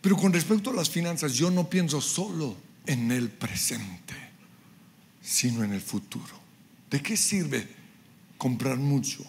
Pero 0.00 0.16
con 0.16 0.32
respecto 0.32 0.70
a 0.70 0.74
las 0.74 0.88
finanzas, 0.88 1.34
yo 1.34 1.50
no 1.50 1.68
pienso 1.68 2.00
solo 2.00 2.56
en 2.86 3.10
el 3.10 3.28
presente, 3.28 4.14
sino 5.20 5.64
en 5.64 5.72
el 5.72 5.80
futuro. 5.80 6.38
¿De 6.88 7.02
qué 7.02 7.16
sirve 7.16 7.68
comprar 8.38 8.78
mucho 8.78 9.24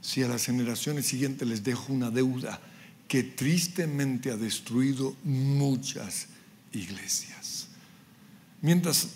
si 0.00 0.22
a 0.22 0.28
las 0.28 0.44
generaciones 0.44 1.06
siguientes 1.06 1.46
les 1.46 1.62
dejo 1.62 1.92
una 1.92 2.10
deuda 2.10 2.60
que 3.06 3.22
tristemente 3.22 4.32
ha 4.32 4.36
destruido 4.36 5.16
muchas 5.22 6.26
iglesias? 6.72 7.68
Mientras 8.60 9.08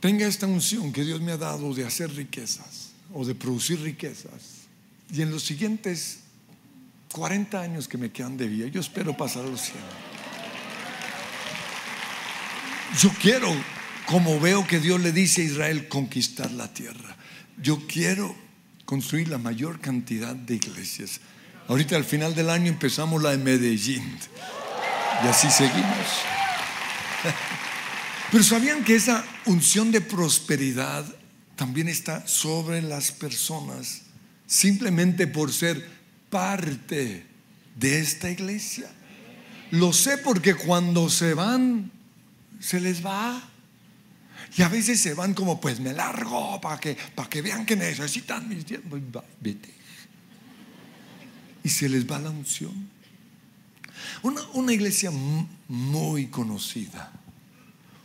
tenga 0.00 0.26
esta 0.26 0.46
unción 0.46 0.92
que 0.92 1.04
Dios 1.04 1.20
me 1.20 1.32
ha 1.32 1.36
dado 1.36 1.74
de 1.74 1.84
hacer 1.84 2.14
riquezas 2.14 2.90
o 3.12 3.24
de 3.24 3.34
producir 3.34 3.80
riquezas, 3.80 4.58
y 5.10 5.22
en 5.22 5.30
los 5.30 5.42
siguientes 5.42 6.20
40 7.12 7.60
años 7.60 7.88
que 7.88 7.96
me 7.96 8.10
quedan 8.10 8.36
de 8.36 8.46
vida, 8.46 8.66
yo 8.68 8.80
espero 8.80 9.16
pasar 9.16 9.44
a 9.44 9.48
los 9.48 9.60
100. 9.60 9.76
Yo 13.00 13.10
quiero, 13.20 13.54
como 14.06 14.38
veo 14.40 14.66
que 14.66 14.80
Dios 14.80 15.00
le 15.00 15.12
dice 15.12 15.42
a 15.42 15.44
Israel, 15.44 15.88
conquistar 15.88 16.50
la 16.52 16.72
tierra. 16.72 17.16
Yo 17.60 17.86
quiero 17.86 18.34
construir 18.84 19.28
la 19.28 19.38
mayor 19.38 19.80
cantidad 19.80 20.34
de 20.34 20.54
iglesias. 20.54 21.20
Ahorita 21.68 21.96
al 21.96 22.04
final 22.04 22.34
del 22.34 22.48
año 22.50 22.68
empezamos 22.68 23.22
la 23.22 23.30
de 23.30 23.38
Medellín. 23.38 24.18
Y 25.24 25.28
así 25.28 25.50
seguimos. 25.50 26.06
Pero 28.30 28.44
¿sabían 28.44 28.84
que 28.84 28.94
esa 28.94 29.24
unción 29.46 29.90
de 29.90 30.02
prosperidad 30.02 31.06
también 31.56 31.88
está 31.88 32.26
sobre 32.26 32.82
las 32.82 33.10
personas 33.10 34.02
simplemente 34.46 35.26
por 35.26 35.50
ser 35.50 35.88
parte 36.28 37.24
de 37.74 38.00
esta 38.00 38.30
iglesia? 38.30 38.90
Lo 39.70 39.94
sé 39.94 40.18
porque 40.18 40.54
cuando 40.54 41.08
se 41.08 41.32
van, 41.32 41.90
se 42.60 42.80
les 42.80 43.04
va. 43.04 43.48
Y 44.56 44.62
a 44.62 44.68
veces 44.68 45.00
se 45.00 45.14
van 45.14 45.32
como, 45.32 45.58
pues 45.58 45.80
me 45.80 45.94
largo 45.94 46.60
para 46.60 46.78
que, 46.78 46.98
que 47.30 47.42
vean 47.42 47.64
que 47.64 47.76
necesitan 47.76 48.46
mis 48.46 48.64
tiempos. 48.66 49.00
Vete. 49.40 49.72
Y 51.64 51.68
se 51.70 51.88
les 51.88 52.10
va 52.10 52.18
la 52.18 52.30
unción. 52.30 52.90
Una, 54.22 54.42
una 54.52 54.72
iglesia 54.74 55.10
muy 55.68 56.26
conocida 56.26 57.17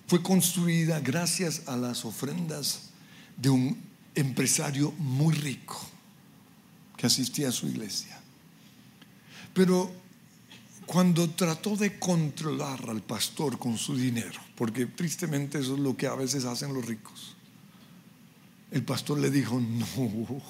fue 0.08 0.22
construida 0.22 1.00
gracias 1.00 1.64
a 1.68 1.78
las 1.78 2.06
ofrendas 2.06 2.90
de 3.38 3.50
un 3.50 3.78
empresario 4.16 4.92
muy 4.98 5.34
rico 5.34 5.80
que 6.98 7.08
asistía 7.08 7.50
a 7.50 7.52
su 7.52 7.68
iglesia. 7.68 8.20
Pero 9.54 9.92
cuando 10.86 11.30
trató 11.30 11.76
de 11.76 11.98
controlar 12.00 12.90
al 12.90 13.02
pastor 13.02 13.58
con 13.58 13.78
su 13.78 13.96
dinero, 13.96 14.40
porque 14.56 14.86
tristemente 14.86 15.60
eso 15.60 15.76
es 15.76 15.80
lo 15.80 15.96
que 15.96 16.08
a 16.08 16.16
veces 16.16 16.46
hacen 16.46 16.74
los 16.74 16.86
ricos, 16.86 17.36
el 18.72 18.84
pastor 18.84 19.20
le 19.20 19.30
dijo 19.30 19.60
no 19.60 20.42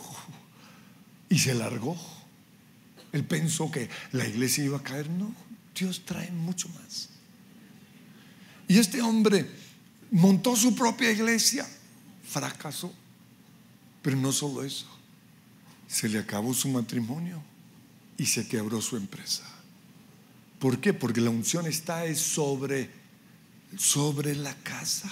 y 1.30 1.40
se 1.40 1.54
largó. 1.54 1.98
Él 3.12 3.26
pensó 3.26 3.70
que 3.70 3.90
la 4.12 4.28
iglesia 4.28 4.64
iba 4.64 4.78
a 4.78 4.84
caer, 4.84 5.10
no, 5.10 5.34
Dios 5.76 6.04
trae 6.06 6.32
mucho 6.32 6.70
más. 6.70 7.10
Y 8.68 8.78
este 8.78 9.02
hombre 9.02 9.50
montó 10.12 10.56
su 10.56 10.76
propia 10.76 11.12
iglesia, 11.12 11.68
fracasó, 12.28 12.94
pero 14.02 14.18
no 14.18 14.32
solo 14.32 14.64
eso, 14.64 14.88
se 15.88 16.10
le 16.10 16.20
acabó 16.20 16.54
su 16.54 16.70
matrimonio 16.70 17.42
y 18.18 18.26
se 18.26 18.48
quebró 18.48 18.82
su 18.82 18.98
empresa. 18.98 19.44
¿Por 20.60 20.80
qué? 20.80 20.94
Porque 20.94 21.20
la 21.20 21.30
unción 21.30 21.66
está 21.66 22.14
sobre, 22.16 22.90
sobre 23.78 24.36
la 24.36 24.56
casa. 24.56 25.12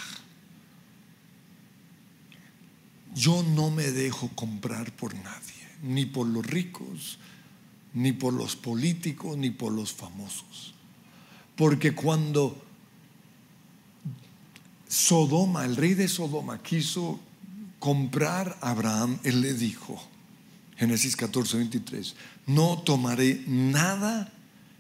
Yo 3.13 3.43
no 3.43 3.69
me 3.69 3.91
dejo 3.91 4.29
comprar 4.29 4.91
por 4.95 5.13
nadie, 5.15 5.67
ni 5.83 6.05
por 6.05 6.25
los 6.25 6.45
ricos, 6.45 7.19
ni 7.93 8.13
por 8.13 8.33
los 8.33 8.55
políticos, 8.55 9.37
ni 9.37 9.49
por 9.49 9.73
los 9.73 9.91
famosos. 9.91 10.73
Porque 11.57 11.93
cuando 11.93 12.70
Sodoma, 14.91 15.63
el 15.63 15.77
rey 15.77 15.93
de 15.93 16.09
Sodoma, 16.09 16.61
quiso 16.61 17.17
comprar 17.79 18.57
a 18.59 18.71
Abraham, 18.71 19.19
él 19.23 19.39
le 19.39 19.53
dijo, 19.53 20.03
Génesis 20.75 21.15
14, 21.15 21.55
23, 21.55 22.13
no 22.47 22.79
tomaré 22.79 23.41
nada 23.47 24.33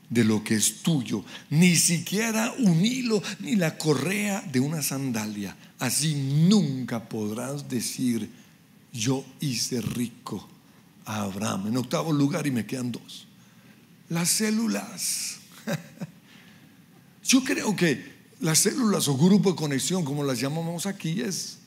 de 0.09 0.25
lo 0.25 0.43
que 0.43 0.55
es 0.55 0.83
tuyo, 0.83 1.23
ni 1.49 1.77
siquiera 1.77 2.53
un 2.59 2.85
hilo 2.85 3.23
ni 3.39 3.55
la 3.55 3.77
correa 3.77 4.41
de 4.41 4.59
una 4.59 4.81
sandalia. 4.81 5.55
Así 5.79 6.13
nunca 6.13 7.07
podrás 7.07 7.69
decir, 7.69 8.29
yo 8.91 9.23
hice 9.39 9.79
rico 9.79 10.45
a 11.05 11.21
Abraham. 11.21 11.67
En 11.67 11.77
octavo 11.77 12.11
lugar, 12.11 12.45
y 12.45 12.51
me 12.51 12.65
quedan 12.65 12.91
dos, 12.91 13.27
las 14.09 14.29
células. 14.29 15.37
Yo 17.23 17.43
creo 17.45 17.73
que 17.77 18.20
las 18.41 18.59
células 18.59 19.07
o 19.07 19.15
grupo 19.15 19.51
de 19.51 19.55
conexión, 19.55 20.03
como 20.03 20.23
las 20.23 20.39
llamamos 20.39 20.85
aquí, 20.85 21.21
es, 21.21 21.59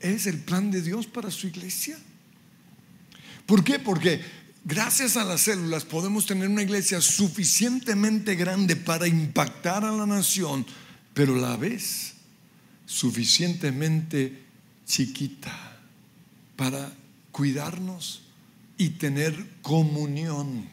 es 0.00 0.26
el 0.26 0.38
plan 0.40 0.70
de 0.70 0.82
Dios 0.82 1.06
para 1.06 1.30
su 1.30 1.46
iglesia. 1.46 1.96
¿Por 3.46 3.64
qué? 3.64 3.78
Porque 3.78 4.20
gracias 4.64 5.16
a 5.16 5.24
las 5.24 5.42
células 5.42 5.84
podemos 5.84 6.26
tener 6.26 6.48
una 6.48 6.62
iglesia 6.62 7.00
suficientemente 7.00 8.34
grande 8.34 8.76
para 8.76 9.06
impactar 9.06 9.84
a 9.84 9.92
la 9.92 10.06
nación, 10.06 10.66
pero 11.14 11.36
a 11.36 11.50
la 11.50 11.56
vez 11.56 12.14
suficientemente 12.86 14.42
chiquita 14.84 15.78
para 16.56 16.92
cuidarnos 17.30 18.22
y 18.76 18.90
tener 18.90 19.46
comunión. 19.62 20.68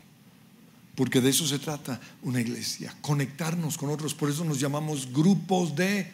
Porque 1.00 1.22
de 1.22 1.30
eso 1.30 1.48
se 1.48 1.60
trata 1.60 1.98
una 2.24 2.42
iglesia, 2.42 2.94
conectarnos 3.00 3.78
con 3.78 3.90
otros. 3.90 4.14
Por 4.14 4.30
eso 4.30 4.44
nos 4.44 4.60
llamamos 4.60 5.14
grupos 5.14 5.74
de 5.74 6.12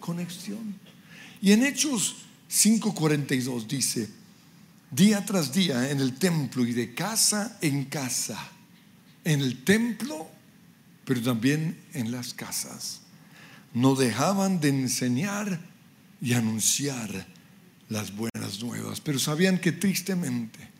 conexión. 0.00 0.74
Y 1.40 1.52
en 1.52 1.64
Hechos 1.64 2.16
5:42 2.50 3.68
dice, 3.68 4.10
día 4.90 5.24
tras 5.24 5.52
día 5.52 5.92
en 5.92 6.00
el 6.00 6.14
templo 6.18 6.66
y 6.66 6.72
de 6.72 6.92
casa 6.92 7.56
en 7.60 7.84
casa, 7.84 8.50
en 9.22 9.42
el 9.42 9.62
templo, 9.62 10.26
pero 11.04 11.22
también 11.22 11.80
en 11.94 12.10
las 12.10 12.34
casas, 12.34 13.02
no 13.74 13.94
dejaban 13.94 14.58
de 14.58 14.70
enseñar 14.70 15.60
y 16.20 16.32
anunciar 16.32 17.28
las 17.88 18.10
buenas 18.10 18.60
nuevas, 18.60 19.00
pero 19.00 19.20
sabían 19.20 19.60
que 19.60 19.70
tristemente 19.70 20.75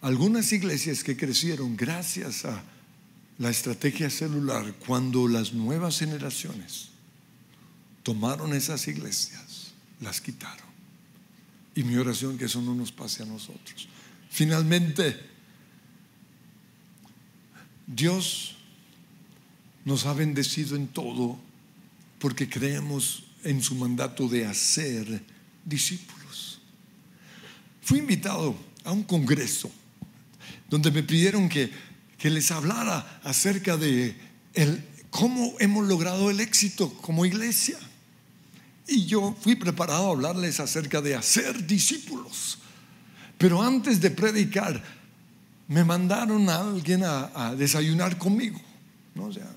algunas 0.00 0.52
iglesias 0.52 1.02
que 1.02 1.16
crecieron 1.16 1.76
gracias 1.76 2.44
a 2.44 2.62
la 3.38 3.50
estrategia 3.50 4.10
celular, 4.10 4.74
cuando 4.86 5.28
las 5.28 5.52
nuevas 5.52 5.98
generaciones 5.98 6.88
tomaron 8.02 8.52
esas 8.52 8.88
iglesias, 8.88 9.72
las 10.00 10.20
quitaron. 10.20 10.66
Y 11.74 11.84
mi 11.84 11.96
oración 11.96 12.36
que 12.36 12.46
eso 12.46 12.60
no 12.60 12.74
nos 12.74 12.90
pase 12.90 13.22
a 13.22 13.26
nosotros. 13.26 13.88
Finalmente, 14.30 15.16
Dios 17.86 18.56
nos 19.84 20.04
ha 20.06 20.12
bendecido 20.12 20.74
en 20.74 20.88
todo 20.88 21.38
porque 22.18 22.48
creemos 22.48 23.24
en 23.44 23.62
su 23.62 23.76
mandato 23.76 24.28
de 24.28 24.46
hacer 24.46 25.22
discípulos. 25.64 26.60
Fui 27.80 28.00
invitado 28.00 28.56
a 28.84 28.92
un 28.92 29.04
congreso 29.04 29.70
donde 30.68 30.90
me 30.90 31.02
pidieron 31.02 31.48
que, 31.48 31.70
que 32.18 32.30
les 32.30 32.50
hablara 32.50 33.20
acerca 33.24 33.76
de 33.76 34.14
el, 34.54 34.84
cómo 35.10 35.54
hemos 35.58 35.86
logrado 35.86 36.30
el 36.30 36.40
éxito 36.40 36.92
como 37.00 37.24
iglesia. 37.24 37.78
Y 38.86 39.04
yo 39.06 39.36
fui 39.40 39.54
preparado 39.54 40.08
a 40.08 40.10
hablarles 40.12 40.60
acerca 40.60 41.00
de 41.00 41.14
hacer 41.14 41.66
discípulos. 41.66 42.58
Pero 43.36 43.62
antes 43.62 44.00
de 44.00 44.10
predicar, 44.10 44.82
me 45.68 45.84
mandaron 45.84 46.48
a 46.48 46.60
alguien 46.60 47.04
a, 47.04 47.54
desayunar 47.54 48.16
conmigo. 48.16 48.60
¿no? 49.14 49.26
O 49.26 49.32
sea, 49.32 49.48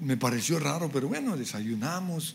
me 0.00 0.16
pareció 0.16 0.58
raro, 0.58 0.90
pero 0.92 1.08
bueno, 1.08 1.36
desayunamos 1.36 2.34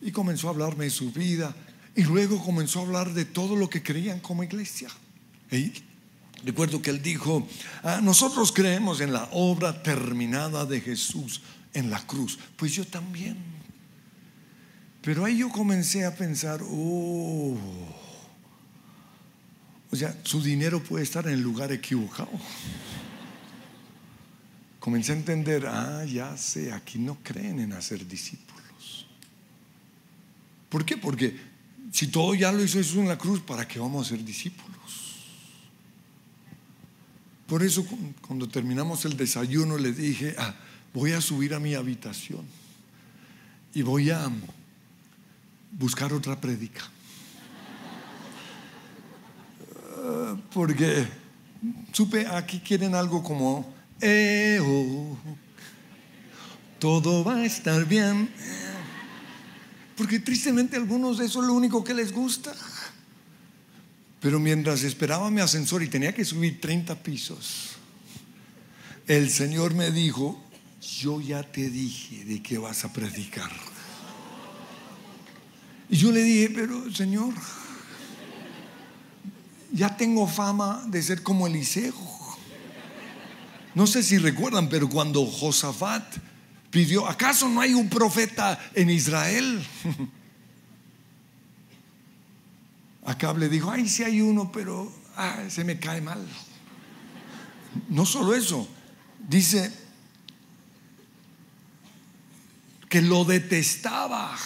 y 0.00 0.12
comenzó 0.12 0.48
a 0.48 0.50
hablarme 0.52 0.84
de 0.84 0.90
su 0.90 1.12
vida. 1.12 1.54
Y 1.96 2.04
luego 2.04 2.42
comenzó 2.42 2.78
a 2.78 2.82
hablar 2.82 3.12
de 3.12 3.24
todo 3.24 3.56
lo 3.56 3.68
que 3.68 3.82
creían 3.82 4.20
como 4.20 4.44
iglesia. 4.44 4.88
Recuerdo 6.44 6.82
que 6.82 6.90
él 6.90 7.02
dijo, 7.02 7.46
ah, 7.82 8.00
nosotros 8.02 8.52
creemos 8.52 9.00
en 9.00 9.12
la 9.12 9.28
obra 9.32 9.82
terminada 9.82 10.66
de 10.66 10.80
Jesús 10.80 11.42
en 11.72 11.90
la 11.90 12.04
cruz. 12.06 12.38
Pues 12.56 12.74
yo 12.74 12.84
también. 12.84 13.36
Pero 15.02 15.24
ahí 15.24 15.38
yo 15.38 15.48
comencé 15.48 16.04
a 16.04 16.14
pensar, 16.14 16.60
oh, 16.62 17.56
o 19.90 19.96
sea, 19.96 20.16
su 20.24 20.42
dinero 20.42 20.82
puede 20.82 21.04
estar 21.04 21.26
en 21.26 21.34
el 21.34 21.40
lugar 21.40 21.72
equivocado. 21.72 22.30
Comencé 24.78 25.12
a 25.12 25.16
entender, 25.16 25.66
ah, 25.66 26.04
ya 26.04 26.36
sé, 26.36 26.72
aquí 26.72 26.98
no 26.98 27.18
creen 27.22 27.60
en 27.60 27.72
hacer 27.72 28.06
discípulos. 28.06 29.06
¿Por 30.68 30.84
qué? 30.84 30.96
Porque 30.96 31.38
si 31.92 32.06
todo 32.06 32.34
ya 32.34 32.52
lo 32.52 32.62
hizo 32.62 32.78
Jesús 32.78 32.98
en 32.98 33.08
la 33.08 33.18
cruz, 33.18 33.40
¿para 33.40 33.66
qué 33.66 33.78
vamos 33.78 34.06
a 34.06 34.10
ser 34.10 34.24
discípulos? 34.24 34.99
Por 37.50 37.64
eso 37.64 37.84
cuando 38.24 38.48
terminamos 38.48 39.04
el 39.06 39.16
desayuno 39.16 39.76
le 39.76 39.90
dije, 39.90 40.36
ah, 40.38 40.54
voy 40.94 41.10
a 41.10 41.20
subir 41.20 41.52
a 41.52 41.58
mi 41.58 41.74
habitación 41.74 42.46
y 43.74 43.82
voy 43.82 44.10
a 44.10 44.30
buscar 45.72 46.12
otra 46.12 46.40
prédica. 46.40 46.82
Ah, 49.98 50.36
porque 50.54 51.08
supe, 51.90 52.24
aquí 52.28 52.60
quieren 52.60 52.94
algo 52.94 53.20
como, 53.20 53.74
eh, 54.00 54.60
oh, 54.62 55.16
todo 56.78 57.24
va 57.24 57.38
a 57.38 57.44
estar 57.44 57.84
bien. 57.84 58.30
Porque 59.96 60.20
tristemente 60.20 60.76
a 60.76 60.78
algunos 60.78 61.18
eso 61.18 61.40
es 61.40 61.48
lo 61.48 61.54
único 61.54 61.82
que 61.82 61.94
les 61.94 62.12
gusta. 62.12 62.54
Pero 64.20 64.38
mientras 64.38 64.82
esperaba 64.82 65.30
mi 65.30 65.40
ascensor 65.40 65.82
y 65.82 65.88
tenía 65.88 66.14
que 66.14 66.24
subir 66.24 66.60
30 66.60 67.02
pisos, 67.02 67.70
el 69.06 69.30
Señor 69.30 69.74
me 69.74 69.90
dijo, 69.90 70.42
yo 71.00 71.20
ya 71.20 71.42
te 71.42 71.70
dije 71.70 72.24
de 72.24 72.42
qué 72.42 72.58
vas 72.58 72.84
a 72.84 72.92
predicar. 72.92 73.50
Y 75.88 75.96
yo 75.96 76.12
le 76.12 76.22
dije, 76.22 76.50
pero 76.54 76.92
Señor, 76.92 77.34
ya 79.72 79.96
tengo 79.96 80.26
fama 80.28 80.84
de 80.86 81.02
ser 81.02 81.22
como 81.22 81.46
Eliseo. 81.46 81.94
No 83.74 83.86
sé 83.86 84.02
si 84.02 84.18
recuerdan, 84.18 84.68
pero 84.68 84.88
cuando 84.88 85.24
Josafat 85.24 86.04
pidió, 86.70 87.08
¿acaso 87.08 87.48
no 87.48 87.60
hay 87.60 87.72
un 87.72 87.88
profeta 87.88 88.58
en 88.74 88.90
Israel? 88.90 89.64
Acab 93.10 93.38
le 93.38 93.48
dijo, 93.48 93.68
ay, 93.72 93.88
sí 93.88 94.04
hay 94.04 94.20
uno, 94.20 94.52
pero 94.52 94.90
se 95.48 95.64
me 95.64 95.80
cae 95.80 96.00
mal. 96.00 96.24
No 97.88 98.06
solo 98.06 98.34
eso, 98.34 98.68
dice 99.28 99.72
que 102.88 103.02
lo 103.02 103.24
detestaba 103.24 104.36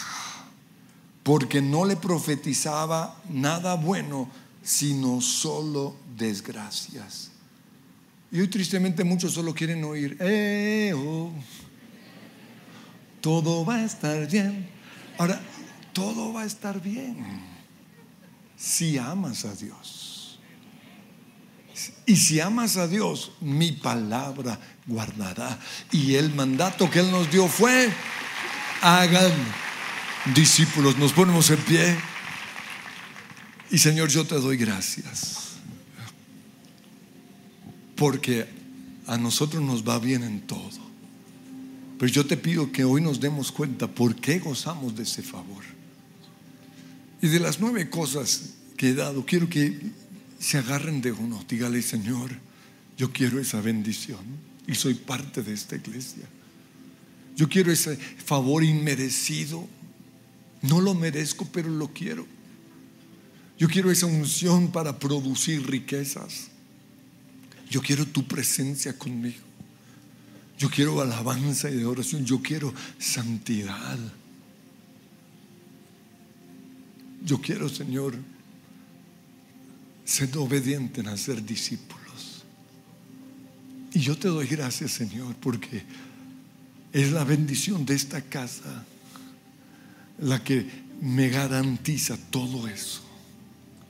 porque 1.21 1.61
no 1.61 1.85
le 1.85 1.95
profetizaba 1.95 3.21
nada 3.29 3.75
bueno, 3.75 4.29
sino 4.63 5.21
solo 5.21 5.95
desgracias. 6.17 7.29
Y 8.31 8.39
hoy 8.39 8.47
tristemente 8.47 9.03
muchos 9.03 9.33
solo 9.33 9.53
quieren 9.53 9.83
oír, 9.83 10.17
eh, 10.19 10.91
oh, 10.95 11.31
todo 13.21 13.63
va 13.63 13.75
a 13.75 13.85
estar 13.85 14.27
bien. 14.27 14.67
Ahora, 15.19 15.39
todo 15.93 16.33
va 16.33 16.41
a 16.41 16.45
estar 16.45 16.81
bien 16.81 17.54
si 18.57 18.97
amas 18.97 19.45
a 19.45 19.55
Dios. 19.55 20.39
Y 22.05 22.15
si 22.15 22.39
amas 22.39 22.77
a 22.77 22.87
Dios, 22.87 23.31
mi 23.41 23.71
palabra 23.71 24.59
guardará. 24.85 25.59
Y 25.91 26.15
el 26.15 26.33
mandato 26.33 26.89
que 26.89 26.99
Él 26.99 27.11
nos 27.11 27.29
dio 27.31 27.47
fue, 27.47 27.91
hagan 28.81 29.31
discípulos. 30.33 30.97
Nos 30.97 31.13
ponemos 31.13 31.49
en 31.49 31.57
pie. 31.57 31.97
Y 33.71 33.77
Señor, 33.77 34.09
yo 34.09 34.25
te 34.25 34.35
doy 34.35 34.57
gracias. 34.57 35.55
Porque 37.95 38.47
a 39.07 39.17
nosotros 39.17 39.61
nos 39.61 39.87
va 39.87 39.99
bien 39.99 40.23
en 40.23 40.41
todo. 40.41 40.85
Pero 41.97 42.11
yo 42.11 42.25
te 42.25 42.37
pido 42.37 42.71
que 42.71 42.83
hoy 42.83 43.01
nos 43.01 43.19
demos 43.19 43.51
cuenta 43.51 43.87
por 43.87 44.15
qué 44.15 44.39
gozamos 44.39 44.95
de 44.95 45.03
ese 45.03 45.23
favor. 45.23 45.74
Y 47.25 47.27
de 47.27 47.39
las 47.39 47.59
nueve 47.59 47.89
cosas 47.89 48.51
que 48.77 48.89
he 48.89 48.93
dado, 48.93 49.25
quiero 49.25 49.49
que 49.49 49.75
se 50.39 50.59
agarren 50.59 51.01
de 51.01 51.11
uno. 51.11 51.43
Dígale, 51.49 51.81
Señor, 51.81 52.29
yo 52.99 53.11
quiero 53.11 53.39
esa 53.39 53.61
bendición 53.61 54.19
y 54.67 54.75
soy 54.75 54.93
parte 54.93 55.41
de 55.41 55.51
esta 55.51 55.75
iglesia. 55.75 56.21
Yo 57.35 57.49
quiero 57.49 57.71
ese 57.71 57.97
favor 57.97 58.63
inmerecido. 58.63 59.67
No 60.61 60.81
lo 60.81 60.93
merezco, 60.93 61.49
pero 61.51 61.67
lo 61.67 61.87
quiero. 61.87 62.27
Yo 63.57 63.69
quiero 63.69 63.89
esa 63.89 64.05
unción 64.05 64.71
para 64.71 64.99
producir 64.99 65.67
riquezas. 65.67 66.49
Yo 67.71 67.81
quiero 67.81 68.05
tu 68.05 68.27
presencia 68.27 68.99
conmigo. 68.99 69.41
Yo 70.59 70.69
quiero 70.69 71.01
alabanza 71.01 71.71
y 71.71 71.77
de 71.77 71.85
oración. 71.87 72.23
Yo 72.23 72.43
quiero 72.43 72.71
santidad. 72.99 73.97
Yo 77.25 77.41
quiero, 77.41 77.67
Señor, 77.67 78.15
ser 80.05 80.37
obediente 80.37 81.01
en 81.01 81.07
hacer 81.07 81.43
discípulos. 81.43 82.45
Y 83.93 83.99
yo 83.99 84.17
te 84.17 84.27
doy 84.27 84.45
gracias, 84.45 84.91
Señor, 84.91 85.35
porque 85.37 85.83
es 86.93 87.11
la 87.11 87.23
bendición 87.23 87.85
de 87.85 87.95
esta 87.95 88.21
casa 88.21 88.85
la 90.19 90.43
que 90.43 90.69
me 91.01 91.29
garantiza 91.29 92.15
todo 92.29 92.67
eso. 92.67 93.01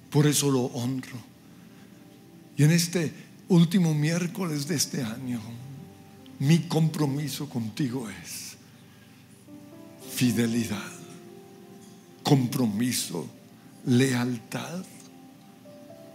Por 0.10 0.26
eso 0.28 0.50
lo 0.50 0.62
honro. 0.62 1.20
Y 2.58 2.64
en 2.64 2.72
este 2.72 3.12
último 3.50 3.94
miércoles 3.94 4.68
de 4.68 4.76
este 4.76 5.04
año, 5.04 5.42
mi 6.40 6.60
compromiso 6.60 7.50
contigo 7.50 8.10
es 8.10 8.56
fidelidad, 10.14 10.95
compromiso, 12.26 13.28
lealtad, 13.86 14.84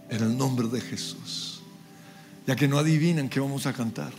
en 0.09 0.23
el 0.23 0.37
nombre 0.37 0.67
de 0.67 0.81
Jesús. 0.81 1.61
Ya 2.45 2.55
que 2.55 2.67
no 2.67 2.77
adivinan 2.77 3.29
que 3.29 3.39
vamos 3.39 3.65
a 3.65 3.71
cantar. 3.71 4.11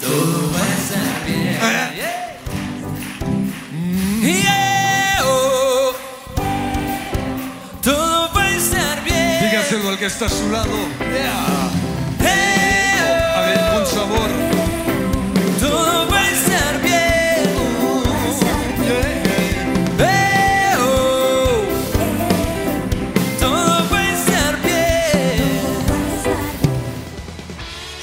Todo 0.00 0.52
va 0.52 0.62
a 0.62 0.74
estar 0.78 1.26
bien. 1.26 1.58
Todo 7.82 8.32
va 8.32 8.42
a 8.44 8.56
estar 8.56 9.04
bien. 9.04 9.50
Dígaselo 9.50 9.88
al 9.88 9.98
que 9.98 10.06
está 10.06 10.26
a 10.26 10.28
su 10.28 10.48
lado. 10.50 11.77